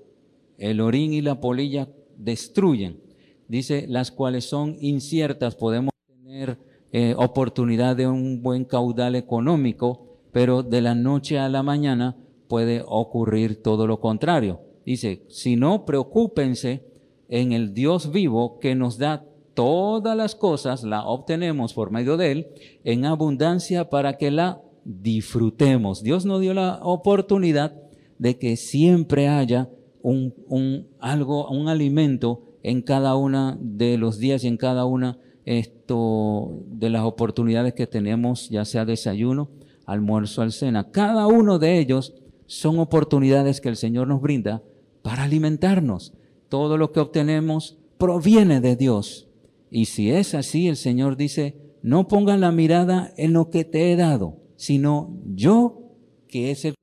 el 0.59 0.81
orín 0.81 1.13
y 1.13 1.21
la 1.21 1.41
polilla 1.41 1.89
destruyen. 2.17 3.08
Dice, 3.49 3.87
las 3.89 4.11
cuales 4.11 4.45
son 4.45 4.77
inciertas, 4.79 5.57
podemos 5.57 5.93
tener 6.07 6.59
eh, 6.93 7.15
oportunidad 7.17 7.97
de 7.97 8.07
un 8.07 8.43
buen 8.43 8.65
caudal 8.65 9.15
económico, 9.15 10.19
pero 10.33 10.63
de 10.63 10.83
la 10.83 10.95
noche 10.95 11.39
a 11.39 11.49
la 11.49 11.63
mañana 11.63 12.17
puede 12.47 12.83
ocurrir 12.87 13.63
todo 13.63 13.87
lo 13.87 14.01
contrario. 14.01 14.61
Dice, 14.85 15.25
si 15.29 15.57
no, 15.57 15.87
preocúpense 15.87 16.85
en 17.29 17.53
el 17.53 17.75
Dios 17.75 18.13
vivo 18.13 18.59
que 18.59 18.75
nos 18.75 18.99
da 18.99 19.25
todas 19.55 20.17
las 20.17 20.35
cosas, 20.35 20.85
la 20.85 21.05
obtenemos 21.05 21.75
por 21.75 21.91
medio 21.91 22.17
de 22.17 22.33
Él 22.33 22.49
en 22.85 23.05
abundancia 23.05 23.91
para 23.91 24.17
que 24.17 24.31
la 24.31 24.63
disfrutemos. 24.85 26.03
Dios 26.03 26.25
nos 26.25 26.41
dio 26.41 26.55
la 26.55 26.81
oportunidad 26.83 27.75
de 28.19 28.39
que 28.39 28.57
siempre 28.57 29.29
haya 29.29 29.69
un, 30.03 30.35
un, 30.47 30.87
algo, 31.01 31.49
un 31.51 31.69
alimento 31.69 32.48
en 32.63 32.83
cada 32.83 33.17
una 33.17 33.59
de 33.61 33.99
los 33.99 34.19
días 34.19 34.45
y 34.45 34.49
en 34.49 34.57
cada 34.57 34.85
una 34.85 35.19
esto, 35.45 36.63
de 36.67 36.91
las 36.91 37.05
oportunidades 37.05 37.73
que 37.73 37.87
tenemos, 37.87 38.51
ya 38.51 38.65
sea 38.65 38.85
desayuno, 38.85 39.49
almuerzo, 39.87 40.43
al 40.43 40.53
cena. 40.53 40.91
Cada 40.91 41.27
uno 41.27 41.59
de 41.59 41.79
ellos 41.79 42.15
son 42.47 42.79
oportunidades 42.79 43.61
que 43.61 43.71
el 43.71 43.77
Señor 43.77 44.09
nos 44.09 44.21
brinda 44.21 44.63
para 45.03 45.25
alimentarnos. 45.25 46.13
Todo 46.49 46.77
lo 46.77 46.93
que 46.93 47.01
obtenemos 47.01 47.79
proviene 47.97 48.61
de 48.61 48.77
Dios. 48.77 49.29
Y 49.71 49.87
si 49.87 50.11
es 50.11 50.35
así, 50.35 50.69
el 50.69 50.77
Señor 50.77 51.17
dice, 51.17 51.57
no 51.83 52.09
pongan 52.09 52.41
la 52.41 52.53
mirada 52.53 53.13
en 53.17 53.33
lo 53.33 53.51
que 53.51 53.65
te 53.65 53.91
he 53.91 53.97
dado, 53.97 54.37
sino 54.57 55.17
yo, 55.35 55.83
que 56.27 56.51
es 56.51 56.65
el 56.65 56.75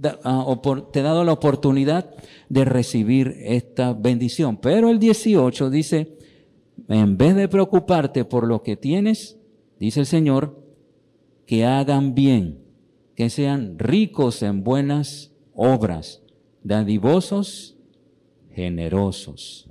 te 0.00 1.00
he 1.00 1.02
dado 1.02 1.24
la 1.24 1.32
oportunidad 1.32 2.14
de 2.48 2.64
recibir 2.64 3.34
esta 3.38 3.92
bendición. 3.92 4.56
Pero 4.58 4.90
el 4.90 4.98
18 4.98 5.70
dice, 5.70 6.16
en 6.88 7.16
vez 7.16 7.34
de 7.34 7.48
preocuparte 7.48 8.24
por 8.24 8.46
lo 8.46 8.62
que 8.62 8.76
tienes, 8.76 9.38
dice 9.78 10.00
el 10.00 10.06
Señor, 10.06 10.62
que 11.46 11.64
hagan 11.64 12.14
bien, 12.14 12.58
que 13.14 13.30
sean 13.30 13.78
ricos 13.78 14.42
en 14.42 14.62
buenas 14.62 15.32
obras, 15.54 16.22
dadivosos, 16.62 17.76
generosos. 18.52 19.68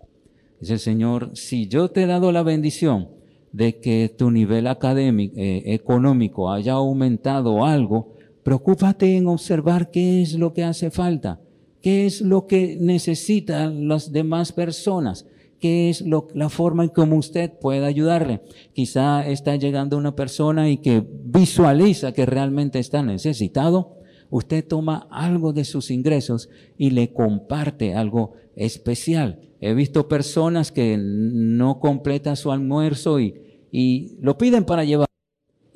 Dice 0.59 0.73
el 0.73 0.79
Señor, 0.79 1.31
si 1.35 1.67
yo 1.67 1.89
te 1.89 2.03
he 2.03 2.07
dado 2.07 2.31
la 2.31 2.43
bendición 2.43 3.09
de 3.51 3.79
que 3.79 4.13
tu 4.15 4.31
nivel 4.31 4.67
académico, 4.67 5.35
eh, 5.37 5.63
económico 5.73 6.51
haya 6.51 6.73
aumentado 6.73 7.63
algo, 7.63 8.16
preocúpate 8.47 9.17
en 9.17 9.27
observar 9.27 9.91
qué 9.91 10.21
es 10.21 10.35
lo 10.35 10.53
que 10.53 10.63
hace 10.63 10.89
falta, 10.89 11.41
qué 11.81 12.05
es 12.05 12.21
lo 12.21 12.47
que 12.47 12.77
necesitan 12.79 13.89
las 13.89 14.13
demás 14.13 14.53
personas 14.53 15.25
qué 15.59 15.89
es 15.89 16.01
la 16.33 16.47
forma 16.47 16.83
en 16.83 16.89
cómo 16.89 17.17
usted 17.17 17.51
puede 17.59 17.85
ayudarle. 17.85 18.41
Quizá 18.73 19.27
está 19.27 19.57
llegando 19.57 19.97
una 19.97 20.15
persona 20.15 20.69
y 20.69 20.77
que 20.77 21.03
visualiza 21.25 22.13
que 22.13 22.25
realmente 22.25 22.79
está 22.79 23.03
necesitado. 23.03 23.97
Usted 24.29 24.65
toma 24.65 25.09
algo 25.11 25.51
de 25.51 25.65
sus 25.65 25.91
ingresos 25.91 26.47
y 26.77 26.91
le 26.91 27.11
comparte 27.11 27.95
algo 27.95 28.33
especial. 28.55 29.41
He 29.59 29.73
visto 29.73 30.07
personas 30.07 30.71
que 30.71 30.95
no 30.97 31.81
completan 31.81 32.37
su 32.37 32.49
almuerzo 32.49 33.19
y, 33.19 33.41
y 33.73 34.15
lo 34.21 34.37
piden 34.37 34.63
para 34.63 34.85
llevar. 34.85 35.07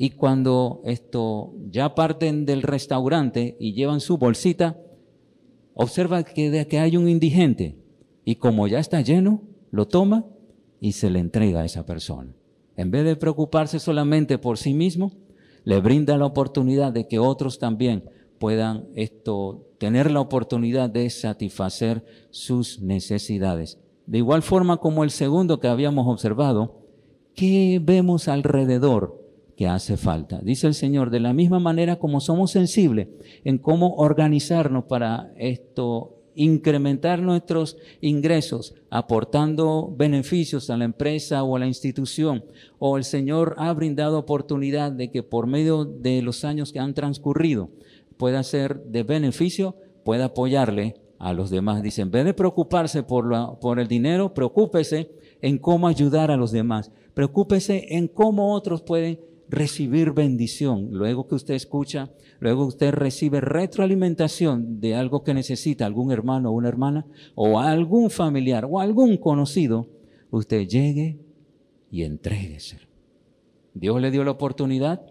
Y 0.04 0.10
cuando 0.10 0.82
esto 0.84 1.54
ya 1.70 1.94
parten 1.94 2.44
del 2.48 2.64
restaurante 2.64 3.56
y 3.60 3.74
llevan 3.74 4.00
su 4.00 4.18
bolsita, 4.18 4.82
observa 5.76 6.24
que, 6.24 6.66
que 6.68 6.80
hay 6.80 6.98
un 6.98 7.08
indigente. 7.08 7.78
Y 8.26 8.38
como 8.38 8.68
ya 8.68 8.80
está 8.80 9.02
lleno, 9.02 9.44
lo 9.70 9.88
toma 9.88 10.26
y 10.80 10.94
se 10.94 11.12
le 11.12 11.20
entrega 11.20 11.60
a 11.60 11.66
esa 11.66 11.86
persona. 11.86 12.34
En 12.78 12.90
vez 12.90 13.06
de 13.06 13.16
preocuparse 13.16 13.78
solamente 13.78 14.40
por 14.40 14.58
sí 14.58 14.74
mismo, 14.74 15.12
le 15.66 15.80
brinda 15.82 16.18
la 16.18 16.26
oportunidad 16.26 16.92
de 16.92 17.08
que 17.08 17.20
otros 17.20 17.60
también 17.60 18.06
puedan 18.40 18.88
esto 18.96 19.68
tener 19.78 20.10
la 20.10 20.22
oportunidad 20.22 20.90
de 20.90 21.08
satisfacer 21.12 22.04
sus 22.32 22.82
necesidades. 22.82 23.78
De 24.08 24.18
igual 24.18 24.42
forma 24.42 24.78
como 24.78 25.04
el 25.04 25.12
segundo 25.12 25.60
que 25.60 25.68
habíamos 25.68 26.08
observado, 26.08 26.88
¿qué 27.36 27.80
vemos 27.80 28.28
alrededor 28.28 29.21
que 29.56 29.68
hace 29.68 29.98
falta? 29.98 30.40
Dice 30.42 30.68
el 30.68 30.74
Señor, 30.74 31.10
de 31.10 31.20
la 31.20 31.34
misma 31.34 31.60
manera 31.60 31.98
como 31.98 32.20
somos 32.20 32.52
sensibles 32.52 33.08
en 33.44 33.58
cómo 33.58 33.96
organizarnos 33.96 34.86
para 34.86 35.32
esto 35.38 36.18
incrementar 36.36 37.22
nuestros 37.22 37.78
ingresos 38.00 38.74
aportando 38.90 39.94
beneficios 39.96 40.70
a 40.70 40.78
la 40.78 40.86
empresa 40.86 41.44
o 41.44 41.56
a 41.56 41.60
la 41.60 41.68
institución, 41.68 42.46
o 42.80 42.98
el 42.98 43.04
Señor 43.04 43.56
ha 43.58 43.72
brindado 43.74 44.18
oportunidad 44.18 44.92
de 44.92 45.12
que 45.12 45.24
por 45.24 45.48
medio 45.48 45.86
de 45.86 46.22
los 46.22 46.46
años 46.46 46.72
que 46.72 46.80
han 46.80 46.94
transcurrido 46.94 47.70
pueda 48.18 48.44
ser 48.44 48.84
de 48.86 49.04
beneficio, 49.04 49.76
pueda 50.04 50.26
apoyarle 50.26 50.96
a 51.20 51.34
los 51.34 51.50
demás. 51.50 51.84
Dice, 51.84 52.02
en 52.02 52.12
vez 52.12 52.26
de 52.26 52.34
preocuparse 52.34 53.04
por, 53.04 53.60
por 53.60 53.80
el 53.80 53.88
dinero, 53.88 54.34
preocúpese 54.34 55.12
en 55.42 55.58
cómo 55.58 55.88
ayudar 55.88 56.32
a 56.32 56.38
los 56.38 56.52
demás. 56.52 56.92
Preocúpese 57.14 57.96
en 57.96 58.08
cómo 58.08 58.54
otros 58.54 58.82
pueden 58.82 59.20
recibir 59.52 60.14
bendición. 60.14 60.88
Luego 60.92 61.28
que 61.28 61.36
usted 61.36 61.54
escucha, 61.54 62.10
luego 62.40 62.66
usted 62.66 62.92
recibe 62.94 63.42
retroalimentación 63.42 64.80
de 64.80 64.96
algo 64.96 65.24
que 65.24 65.34
necesita 65.34 65.86
algún 65.86 66.12
hermano 66.12 66.50
o 66.50 66.54
una 66.54 66.70
hermana, 66.70 67.06
o 67.36 67.60
algún 67.60 68.10
familiar 68.10 68.66
o 68.66 68.80
algún 68.80 69.18
conocido, 69.18 69.90
usted 70.32 70.68
llegue 70.68 71.20
y 71.92 72.04
entréguese. 72.04 72.80
Dios 73.74 74.02
le 74.02 74.10
dio 74.10 74.24
la 74.24 74.32
oportunidad, 74.32 75.06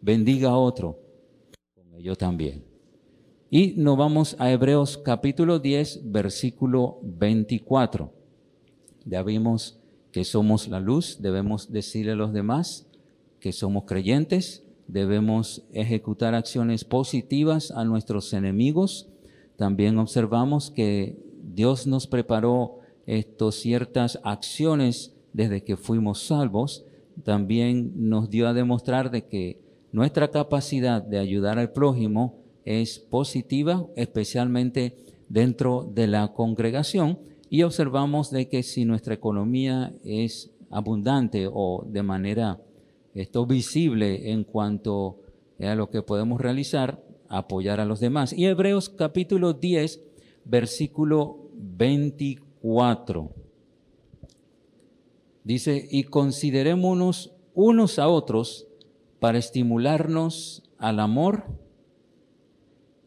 bendiga 0.00 0.50
a 0.50 0.58
otro, 0.58 0.98
con 1.74 1.94
ello 1.94 2.16
también. 2.16 2.64
Y 3.48 3.74
nos 3.76 3.96
vamos 3.96 4.34
a 4.40 4.50
Hebreos 4.50 4.98
capítulo 4.98 5.60
10, 5.60 6.10
versículo 6.10 6.98
24. 7.04 8.12
Ya 9.04 9.22
vimos 9.22 9.78
que 10.10 10.24
somos 10.24 10.66
la 10.66 10.80
luz, 10.80 11.18
debemos 11.20 11.70
decirle 11.70 12.12
a 12.12 12.16
los 12.16 12.32
demás 12.32 12.86
que 13.46 13.52
somos 13.52 13.84
creyentes, 13.84 14.64
debemos 14.88 15.62
ejecutar 15.72 16.34
acciones 16.34 16.82
positivas 16.82 17.70
a 17.70 17.84
nuestros 17.84 18.32
enemigos. 18.32 19.08
También 19.54 19.98
observamos 19.98 20.72
que 20.72 21.16
Dios 21.54 21.86
nos 21.86 22.08
preparó 22.08 22.80
estos, 23.06 23.54
ciertas 23.54 24.18
acciones 24.24 25.14
desde 25.32 25.62
que 25.62 25.76
fuimos 25.76 26.26
salvos. 26.26 26.86
También 27.22 27.92
nos 27.94 28.30
dio 28.30 28.48
a 28.48 28.52
demostrar 28.52 29.12
de 29.12 29.26
que 29.26 29.60
nuestra 29.92 30.32
capacidad 30.32 31.00
de 31.00 31.20
ayudar 31.20 31.60
al 31.60 31.70
prójimo 31.70 32.40
es 32.64 32.98
positiva, 32.98 33.86
especialmente 33.94 34.96
dentro 35.28 35.88
de 35.94 36.08
la 36.08 36.32
congregación. 36.32 37.20
Y 37.48 37.62
observamos 37.62 38.32
de 38.32 38.48
que 38.48 38.64
si 38.64 38.84
nuestra 38.84 39.14
economía 39.14 39.94
es 40.02 40.50
abundante 40.68 41.48
o 41.48 41.84
de 41.88 42.02
manera 42.02 42.60
esto 43.16 43.46
visible 43.46 44.30
en 44.30 44.44
cuanto 44.44 45.20
a 45.58 45.74
lo 45.74 45.88
que 45.88 46.02
podemos 46.02 46.40
realizar, 46.40 47.02
apoyar 47.28 47.80
a 47.80 47.86
los 47.86 47.98
demás. 47.98 48.32
Y 48.34 48.44
Hebreos 48.44 48.90
capítulo 48.90 49.54
10, 49.54 50.02
versículo 50.44 51.48
24. 51.54 53.30
Dice, 55.44 55.88
y 55.90 56.04
considerémonos 56.04 57.32
unos 57.54 57.98
a 57.98 58.08
otros 58.08 58.66
para 59.18 59.38
estimularnos 59.38 60.62
al 60.76 61.00
amor 61.00 61.44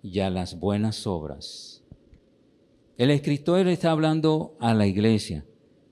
y 0.02 0.22
a 0.22 0.32
las 0.32 0.60
buenas 0.60 1.06
obras. 1.06 1.84
El 2.98 3.12
escritor 3.12 3.68
está 3.68 3.92
hablando 3.92 4.56
a 4.60 4.74
la 4.74 4.88
iglesia 4.88 5.46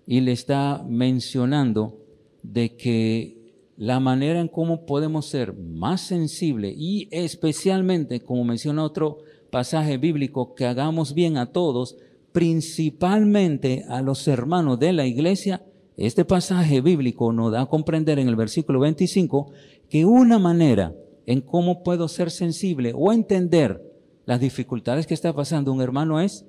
y 0.08 0.22
le 0.22 0.32
está 0.32 0.84
mencionando 0.88 2.02
de 2.42 2.76
que 2.76 3.37
la 3.78 4.00
manera 4.00 4.42
en 4.42 4.48
cómo 4.48 4.86
podemos 4.86 5.28
ser 5.28 5.54
más 5.54 6.02
sensibles 6.02 6.74
y 6.76 7.08
especialmente, 7.12 8.20
como 8.22 8.44
menciona 8.44 8.84
otro 8.84 9.20
pasaje 9.52 9.98
bíblico, 9.98 10.56
que 10.56 10.66
hagamos 10.66 11.14
bien 11.14 11.38
a 11.38 11.52
todos, 11.52 11.96
principalmente 12.32 13.86
a 13.88 14.02
los 14.02 14.28
hermanos 14.28 14.80
de 14.80 14.94
la 14.94 15.06
iglesia, 15.06 15.64
este 15.96 16.26
pasaje 16.26 16.82
bíblico 16.82 17.32
nos 17.32 17.52
da 17.52 17.62
a 17.62 17.66
comprender 17.68 18.20
en 18.20 18.28
el 18.28 18.36
versículo 18.36 18.80
25 18.80 19.52
que 19.90 20.06
una 20.06 20.38
manera 20.40 20.94
en 21.26 21.42
cómo 21.42 21.84
puedo 21.84 22.08
ser 22.08 22.32
sensible 22.32 22.94
o 22.96 23.12
entender 23.12 23.84
las 24.26 24.40
dificultades 24.40 25.08
que 25.08 25.14
está 25.14 25.34
pasando 25.34 25.72
un 25.72 25.82
hermano 25.82 26.20
es 26.20 26.46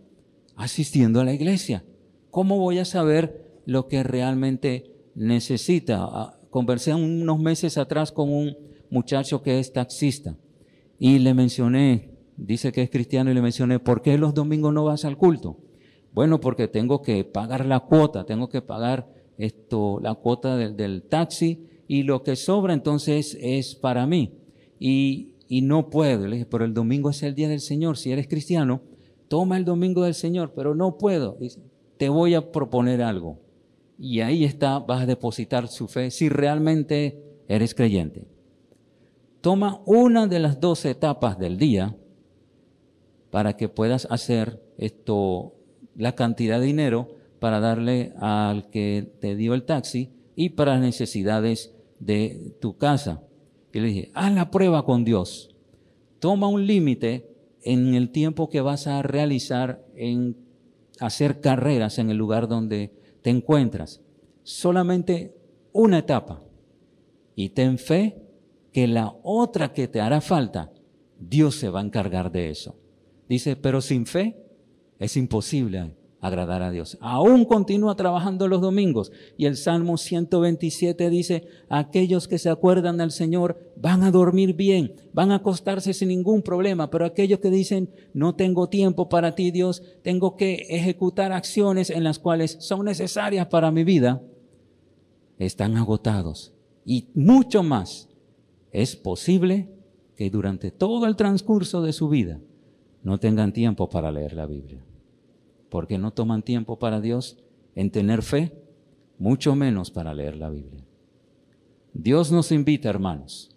asistiendo 0.56 1.20
a 1.20 1.24
la 1.24 1.32
iglesia. 1.32 1.84
¿Cómo 2.30 2.58
voy 2.58 2.78
a 2.78 2.84
saber 2.84 3.60
lo 3.64 3.86
que 3.88 4.02
realmente 4.02 4.92
necesita? 5.14 6.37
Conversé 6.50 6.94
unos 6.94 7.38
meses 7.38 7.78
atrás 7.78 8.12
con 8.12 8.30
un 8.30 8.56
muchacho 8.90 9.42
que 9.42 9.58
es 9.58 9.72
taxista 9.72 10.36
y 10.98 11.18
le 11.18 11.34
mencioné, 11.34 12.10
dice 12.36 12.72
que 12.72 12.82
es 12.82 12.90
cristiano 12.90 13.30
y 13.30 13.34
le 13.34 13.42
mencioné, 13.42 13.78
¿por 13.78 14.02
qué 14.02 14.18
los 14.18 14.34
domingos 14.34 14.72
no 14.72 14.84
vas 14.84 15.04
al 15.04 15.16
culto? 15.16 15.58
Bueno, 16.12 16.40
porque 16.40 16.68
tengo 16.68 17.02
que 17.02 17.24
pagar 17.24 17.66
la 17.66 17.80
cuota, 17.80 18.24
tengo 18.24 18.48
que 18.48 18.62
pagar 18.62 19.08
esto, 19.36 20.00
la 20.02 20.14
cuota 20.14 20.56
del, 20.56 21.02
taxi 21.02 21.66
y 21.86 22.02
lo 22.02 22.22
que 22.22 22.34
sobra 22.34 22.74
entonces 22.74 23.36
es 23.40 23.74
para 23.74 24.06
mí. 24.06 24.32
Y, 24.80 25.34
y 25.48 25.62
no 25.62 25.90
puedo, 25.90 26.26
le 26.26 26.36
dije, 26.36 26.46
pero 26.46 26.64
el 26.64 26.74
domingo 26.74 27.10
es 27.10 27.22
el 27.22 27.34
día 27.34 27.48
del 27.48 27.60
Señor, 27.60 27.96
si 27.96 28.10
eres 28.10 28.26
cristiano, 28.26 28.80
toma 29.28 29.56
el 29.56 29.64
domingo 29.64 30.02
del 30.02 30.14
Señor, 30.14 30.52
pero 30.54 30.74
no 30.74 30.98
puedo. 30.98 31.38
Te 31.98 32.08
voy 32.08 32.34
a 32.34 32.50
proponer 32.50 33.02
algo 33.02 33.38
y 33.98 34.20
ahí 34.20 34.44
está, 34.44 34.78
vas 34.78 35.02
a 35.02 35.06
depositar 35.06 35.66
su 35.68 35.88
fe 35.88 36.10
si 36.10 36.28
realmente 36.28 37.20
eres 37.48 37.74
creyente. 37.74 38.26
Toma 39.40 39.80
una 39.86 40.26
de 40.26 40.38
las 40.38 40.60
dos 40.60 40.84
etapas 40.84 41.38
del 41.38 41.58
día 41.58 41.96
para 43.30 43.56
que 43.56 43.68
puedas 43.68 44.06
hacer 44.10 44.62
esto, 44.78 45.54
la 45.96 46.14
cantidad 46.14 46.60
de 46.60 46.66
dinero 46.66 47.08
para 47.40 47.60
darle 47.60 48.12
al 48.20 48.70
que 48.70 49.12
te 49.20 49.36
dio 49.36 49.54
el 49.54 49.64
taxi 49.64 50.10
y 50.36 50.50
para 50.50 50.74
las 50.74 50.82
necesidades 50.82 51.74
de 51.98 52.56
tu 52.60 52.76
casa. 52.76 53.22
Y 53.72 53.80
le 53.80 53.88
dije, 53.88 54.10
haz 54.14 54.32
la 54.32 54.50
prueba 54.50 54.84
con 54.84 55.04
Dios. 55.04 55.54
Toma 56.20 56.48
un 56.48 56.66
límite 56.66 57.28
en 57.62 57.94
el 57.94 58.10
tiempo 58.10 58.48
que 58.48 58.60
vas 58.60 58.86
a 58.86 59.02
realizar 59.02 59.84
en 59.94 60.36
hacer 61.00 61.40
carreras 61.40 61.98
en 61.98 62.10
el 62.10 62.16
lugar 62.16 62.48
donde 62.48 62.97
te 63.22 63.30
encuentras. 63.30 64.00
Solamente 64.42 65.34
una 65.72 65.98
etapa. 65.98 66.42
Y 67.34 67.50
ten 67.50 67.78
fe 67.78 68.22
que 68.72 68.86
la 68.86 69.14
otra 69.22 69.72
que 69.72 69.88
te 69.88 70.00
hará 70.00 70.20
falta, 70.20 70.72
Dios 71.18 71.56
se 71.56 71.68
va 71.68 71.80
a 71.80 71.84
encargar 71.84 72.32
de 72.32 72.50
eso. 72.50 72.76
Dice, 73.28 73.56
pero 73.56 73.80
sin 73.80 74.06
fe 74.06 74.36
es 74.98 75.16
imposible 75.16 75.94
agradar 76.20 76.62
a 76.62 76.70
Dios. 76.70 76.98
Aún 77.00 77.44
continúa 77.44 77.94
trabajando 77.94 78.48
los 78.48 78.60
domingos. 78.60 79.12
Y 79.36 79.46
el 79.46 79.56
Salmo 79.56 79.96
127 79.96 81.10
dice, 81.10 81.46
aquellos 81.68 82.26
que 82.26 82.38
se 82.38 82.50
acuerdan 82.50 82.96
del 82.96 83.10
Señor 83.10 83.72
van 83.76 84.02
a 84.02 84.10
dormir 84.10 84.54
bien, 84.54 84.94
van 85.12 85.30
a 85.30 85.36
acostarse 85.36 85.94
sin 85.94 86.08
ningún 86.08 86.42
problema, 86.42 86.90
pero 86.90 87.04
aquellos 87.04 87.38
que 87.38 87.50
dicen, 87.50 87.90
no 88.14 88.34
tengo 88.34 88.68
tiempo 88.68 89.08
para 89.08 89.34
ti, 89.34 89.50
Dios, 89.50 89.82
tengo 90.02 90.36
que 90.36 90.66
ejecutar 90.68 91.32
acciones 91.32 91.90
en 91.90 92.04
las 92.04 92.18
cuales 92.18 92.56
son 92.60 92.84
necesarias 92.84 93.46
para 93.46 93.70
mi 93.70 93.84
vida, 93.84 94.22
están 95.38 95.76
agotados. 95.76 96.52
Y 96.84 97.08
mucho 97.14 97.62
más, 97.62 98.08
es 98.72 98.96
posible 98.96 99.68
que 100.16 100.30
durante 100.30 100.72
todo 100.72 101.06
el 101.06 101.14
transcurso 101.14 101.80
de 101.82 101.92
su 101.92 102.08
vida 102.08 102.40
no 103.04 103.18
tengan 103.18 103.52
tiempo 103.52 103.88
para 103.88 104.10
leer 104.10 104.32
la 104.32 104.46
Biblia 104.46 104.87
porque 105.70 105.98
no 105.98 106.12
toman 106.12 106.42
tiempo 106.42 106.78
para 106.78 107.00
Dios 107.00 107.38
en 107.74 107.90
tener 107.90 108.22
fe, 108.22 108.52
mucho 109.18 109.54
menos 109.54 109.90
para 109.90 110.14
leer 110.14 110.36
la 110.36 110.50
Biblia. 110.50 110.84
Dios 111.92 112.30
nos 112.30 112.52
invita, 112.52 112.88
hermanos, 112.88 113.50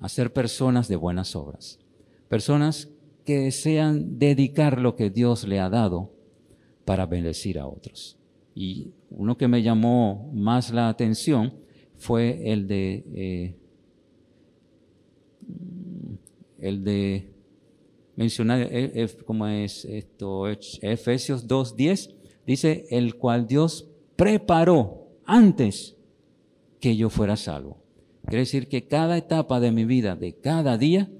a 0.00 0.08
ser 0.08 0.32
personas 0.32 0.88
de 0.88 0.96
buenas 0.96 1.36
obras, 1.36 1.78
personas 2.28 2.90
que 3.24 3.38
desean 3.40 4.18
dedicar 4.18 4.80
lo 4.80 4.96
que 4.96 5.10
Dios 5.10 5.46
le 5.46 5.60
ha 5.60 5.70
dado 5.70 6.12
para 6.84 7.06
bendecir 7.06 7.58
a 7.58 7.66
otros. 7.66 8.18
Y 8.54 8.92
uno 9.10 9.36
que 9.36 9.48
me 9.48 9.62
llamó 9.62 10.30
más 10.34 10.70
la 10.72 10.88
atención 10.88 11.54
fue 11.96 12.52
el 12.52 12.68
de 12.68 13.04
eh, 13.14 13.56
el 16.58 16.84
de 16.84 17.33
mencionar 18.16 18.60
eh, 18.60 18.92
eh, 18.94 19.08
como 19.24 19.46
es 19.46 19.84
esto, 19.84 20.48
Efesios 20.48 21.46
2.10, 21.46 22.14
dice, 22.46 22.86
el 22.90 23.16
cual 23.16 23.46
Dios 23.46 23.88
preparó 24.16 25.08
antes 25.24 25.96
que 26.80 26.96
yo 26.96 27.10
fuera 27.10 27.36
salvo. 27.36 27.78
Quiere 28.26 28.40
decir 28.40 28.68
que 28.68 28.86
cada 28.86 29.16
etapa 29.18 29.60
de 29.60 29.72
mi 29.72 29.84
vida, 29.84 30.16
de 30.16 30.34
cada 30.34 30.78
día, 30.78 31.10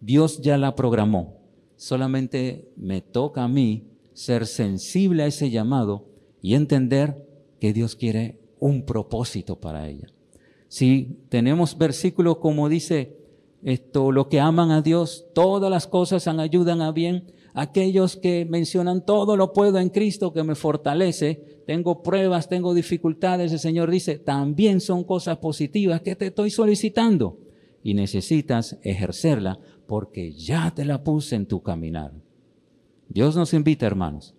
Dios 0.00 0.40
ya 0.40 0.58
la 0.58 0.74
programó. 0.76 1.40
Solamente 1.76 2.68
me 2.76 3.00
toca 3.00 3.44
a 3.44 3.48
mí 3.48 3.88
ser 4.12 4.46
sensible 4.46 5.22
a 5.22 5.26
ese 5.26 5.50
llamado 5.50 6.06
y 6.40 6.54
entender 6.54 7.26
que 7.60 7.72
Dios 7.72 7.96
quiere 7.96 8.38
un 8.58 8.84
propósito 8.84 9.60
para 9.60 9.88
ella. 9.88 10.08
Si 10.68 11.18
tenemos 11.28 11.76
versículos 11.76 12.38
como 12.38 12.68
dice 12.68 13.16
esto, 13.62 14.10
lo 14.10 14.28
que 14.28 14.40
aman 14.40 14.70
a 14.70 14.82
Dios, 14.82 15.26
todas 15.34 15.70
las 15.70 15.86
cosas 15.86 16.26
ayudan 16.26 16.82
a 16.82 16.92
bien. 16.92 17.32
Aquellos 17.54 18.16
que 18.16 18.44
mencionan 18.44 19.04
todo 19.04 19.36
lo 19.36 19.52
puedo 19.52 19.78
en 19.78 19.90
Cristo 19.90 20.32
que 20.32 20.42
me 20.42 20.54
fortalece, 20.54 21.62
tengo 21.66 22.02
pruebas, 22.02 22.48
tengo 22.48 22.74
dificultades, 22.74 23.52
el 23.52 23.58
Señor 23.58 23.90
dice, 23.90 24.18
también 24.18 24.80
son 24.80 25.04
cosas 25.04 25.38
positivas 25.38 26.00
que 26.00 26.16
te 26.16 26.28
estoy 26.28 26.50
solicitando 26.50 27.38
y 27.82 27.94
necesitas 27.94 28.78
ejercerla 28.82 29.58
porque 29.86 30.32
ya 30.32 30.72
te 30.74 30.84
la 30.84 31.04
puse 31.04 31.36
en 31.36 31.46
tu 31.46 31.62
caminar. 31.62 32.12
Dios 33.08 33.36
nos 33.36 33.52
invita, 33.52 33.86
hermanos, 33.86 34.34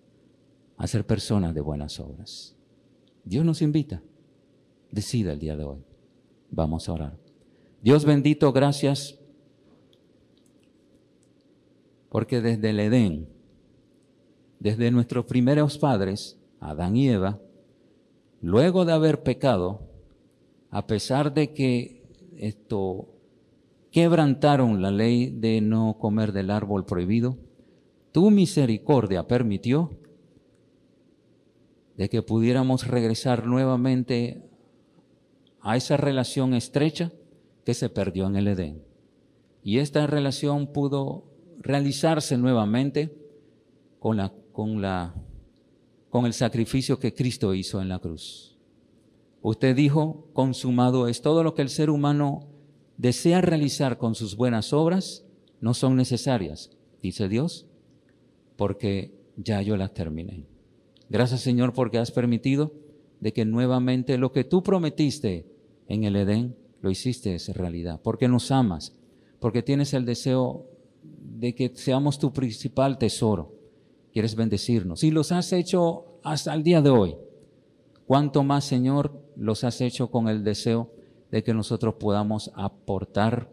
a 0.76 0.86
ser 0.86 1.06
personas 1.06 1.54
de 1.54 1.60
buenas 1.60 2.00
obras. 2.00 2.56
Dios 3.24 3.44
nos 3.44 3.62
invita. 3.62 4.02
Decida 4.90 5.32
el 5.32 5.38
día 5.38 5.56
de 5.56 5.64
hoy. 5.64 5.84
Vamos 6.50 6.88
a 6.88 6.92
orar. 6.92 7.23
Dios 7.84 8.06
bendito, 8.06 8.50
gracias, 8.50 9.18
porque 12.08 12.40
desde 12.40 12.70
el 12.70 12.80
Edén, 12.80 13.28
desde 14.58 14.90
nuestros 14.90 15.26
primeros 15.26 15.76
padres, 15.76 16.40
Adán 16.60 16.96
y 16.96 17.10
Eva, 17.10 17.42
luego 18.40 18.86
de 18.86 18.94
haber 18.94 19.22
pecado, 19.22 19.82
a 20.70 20.86
pesar 20.86 21.34
de 21.34 21.52
que 21.52 22.02
esto 22.38 23.06
quebrantaron 23.90 24.80
la 24.80 24.90
ley 24.90 25.28
de 25.28 25.60
no 25.60 25.98
comer 25.98 26.32
del 26.32 26.50
árbol 26.50 26.86
prohibido, 26.86 27.36
tu 28.12 28.30
misericordia 28.30 29.28
permitió 29.28 29.90
de 31.98 32.08
que 32.08 32.22
pudiéramos 32.22 32.86
regresar 32.86 33.44
nuevamente 33.44 34.42
a 35.60 35.76
esa 35.76 35.98
relación 35.98 36.54
estrecha 36.54 37.12
que 37.64 37.74
se 37.74 37.88
perdió 37.88 38.26
en 38.26 38.36
el 38.36 38.48
Edén. 38.48 38.82
Y 39.62 39.78
esta 39.78 40.06
relación 40.06 40.66
pudo 40.66 41.24
realizarse 41.58 42.36
nuevamente 42.36 43.16
con, 43.98 44.20
con 44.52 46.26
el 46.26 46.32
sacrificio 46.32 46.98
que 46.98 47.14
Cristo 47.14 47.54
hizo 47.54 47.80
en 47.80 47.88
la 47.88 47.98
cruz. 47.98 48.58
Usted 49.40 49.74
dijo, 49.74 50.28
consumado 50.32 51.08
es 51.08 51.22
todo 51.22 51.42
lo 51.42 51.54
que 51.54 51.62
el 51.62 51.68
ser 51.70 51.90
humano 51.90 52.48
desea 52.96 53.40
realizar 53.40 53.98
con 53.98 54.14
sus 54.14 54.36
buenas 54.36 54.72
obras, 54.72 55.24
no 55.60 55.74
son 55.74 55.96
necesarias, 55.96 56.70
dice 57.02 57.28
Dios, 57.28 57.66
porque 58.56 59.14
ya 59.36 59.62
yo 59.62 59.76
las 59.76 59.92
terminé. 59.92 60.46
Gracias 61.08 61.40
Señor 61.40 61.72
porque 61.72 61.98
has 61.98 62.10
permitido 62.10 62.72
de 63.20 63.32
que 63.32 63.44
nuevamente 63.44 64.18
lo 64.18 64.32
que 64.32 64.44
tú 64.44 64.62
prometiste 64.62 65.46
en 65.88 66.04
el 66.04 66.16
Edén 66.16 66.56
lo 66.84 66.90
hiciste 66.90 67.34
esa 67.34 67.54
realidad, 67.54 67.98
porque 68.02 68.28
nos 68.28 68.50
amas, 68.50 68.94
porque 69.40 69.62
tienes 69.62 69.94
el 69.94 70.04
deseo 70.04 70.66
de 71.02 71.54
que 71.54 71.72
seamos 71.74 72.18
tu 72.18 72.30
principal 72.30 72.98
tesoro. 72.98 73.54
Quieres 74.12 74.36
bendecirnos 74.36 75.02
y 75.02 75.10
los 75.10 75.32
has 75.32 75.52
hecho 75.54 76.20
hasta 76.22 76.52
el 76.52 76.62
día 76.62 76.82
de 76.82 76.90
hoy. 76.90 77.16
¿Cuánto 78.06 78.44
más, 78.44 78.64
Señor, 78.64 79.18
los 79.34 79.64
has 79.64 79.80
hecho 79.80 80.10
con 80.10 80.28
el 80.28 80.44
deseo 80.44 80.90
de 81.30 81.42
que 81.42 81.54
nosotros 81.54 81.94
podamos 81.94 82.52
aportar 82.54 83.50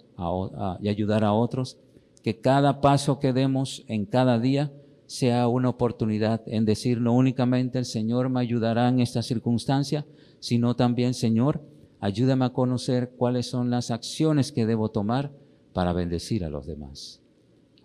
y 0.82 0.90
ayudar 0.90 1.24
a 1.24 1.32
otros? 1.32 1.78
Que 2.22 2.42
cada 2.42 2.82
paso 2.82 3.18
que 3.18 3.32
demos 3.32 3.86
en 3.88 4.06
cada 4.06 4.40
día 4.40 4.74
sea 5.06 5.48
una 5.48 5.70
oportunidad 5.70 6.42
en 6.48 6.66
decir 6.66 7.00
no 7.00 7.14
únicamente 7.14 7.80
el 7.80 7.86
Señor 7.86 8.30
me 8.30 8.42
ayudará 8.42 8.90
en 8.90 9.00
esta 9.00 9.24
circunstancia, 9.24 10.06
sino 10.40 10.76
también, 10.76 11.14
Señor, 11.14 11.62
ayúdame 12.02 12.46
a 12.46 12.50
conocer 12.50 13.14
cuáles 13.16 13.46
son 13.46 13.70
las 13.70 13.92
acciones 13.92 14.52
que 14.52 14.66
debo 14.66 14.90
tomar 14.90 15.32
para 15.72 15.94
bendecir 15.94 16.44
a 16.44 16.50
los 16.50 16.66
demás. 16.66 17.22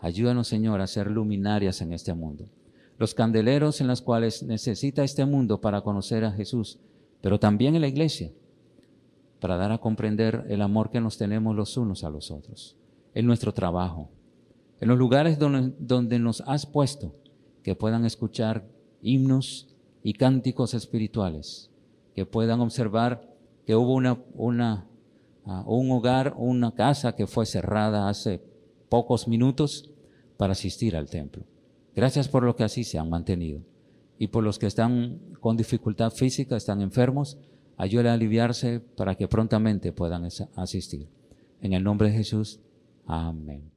Ayúdanos, 0.01 0.49
Señor, 0.49 0.81
a 0.81 0.87
ser 0.87 1.11
luminarias 1.11 1.81
en 1.83 1.93
este 1.93 2.15
mundo. 2.15 2.49
Los 2.99 3.15
candeleros 3.15 3.81
en 3.81 3.87
los 3.87 4.01
cuales 4.01 4.43
necesita 4.43 5.05
este 5.05 5.27
mundo 5.27 5.61
para 5.61 5.83
conocer 5.83 6.25
a 6.25 6.33
Jesús, 6.33 6.79
pero 7.21 7.39
también 7.39 7.75
en 7.75 7.83
la 7.83 7.89
iglesia, 7.89 8.33
para 9.39 9.57
dar 9.57 9.71
a 9.71 9.79
comprender 9.79 10.47
el 10.49 10.63
amor 10.63 10.91
que 10.91 11.01
nos 11.01 11.19
tenemos 11.19 11.55
los 11.55 11.77
unos 11.77 12.03
a 12.03 12.11
los 12.11 12.31
otros, 12.31 12.75
en 13.15 13.27
nuestro 13.27 13.53
trabajo, 13.53 14.09
en 14.81 14.89
los 14.89 14.99
lugares 14.99 15.39
donde, 15.39 15.75
donde 15.79 16.19
nos 16.19 16.41
has 16.47 16.65
puesto, 16.65 17.15
que 17.63 17.75
puedan 17.75 18.07
escuchar 18.07 18.67
himnos 19.03 19.69
y 20.03 20.15
cánticos 20.15 20.73
espirituales, 20.73 21.71
que 22.15 22.25
puedan 22.25 22.61
observar 22.61 23.36
que 23.67 23.75
hubo 23.75 23.95
una, 23.95 24.19
una, 24.35 24.87
uh, 25.45 25.63
un 25.67 25.91
hogar, 25.91 26.35
una 26.39 26.73
casa 26.73 27.15
que 27.17 27.27
fue 27.27 27.45
cerrada 27.45 28.09
hace 28.09 28.41
pocos 28.89 29.27
minutos 29.27 29.91
para 30.37 30.53
asistir 30.53 30.97
al 30.97 31.11
templo. 31.11 31.45
Gracias 31.95 32.29
por 32.29 32.45
lo 32.45 32.55
que 32.55 32.65
así 32.65 32.85
se 32.85 32.99
han 32.99 33.11
mantenido. 33.11 33.61
Y 34.19 34.29
por 34.29 34.45
los 34.45 34.59
que 34.59 34.67
están 34.67 35.19
con 35.41 35.57
dificultad 35.57 36.11
física, 36.11 36.57
están 36.57 36.81
enfermos, 36.81 37.39
ayúdale 37.77 38.11
a 38.11 38.15
aliviarse 38.15 38.81
para 38.81 39.17
que 39.17 39.29
prontamente 39.29 39.93
puedan 39.93 40.29
asistir. 40.55 41.09
En 41.61 41.73
el 41.73 41.83
nombre 41.83 42.11
de 42.11 42.17
Jesús, 42.17 42.61
amén. 43.07 43.76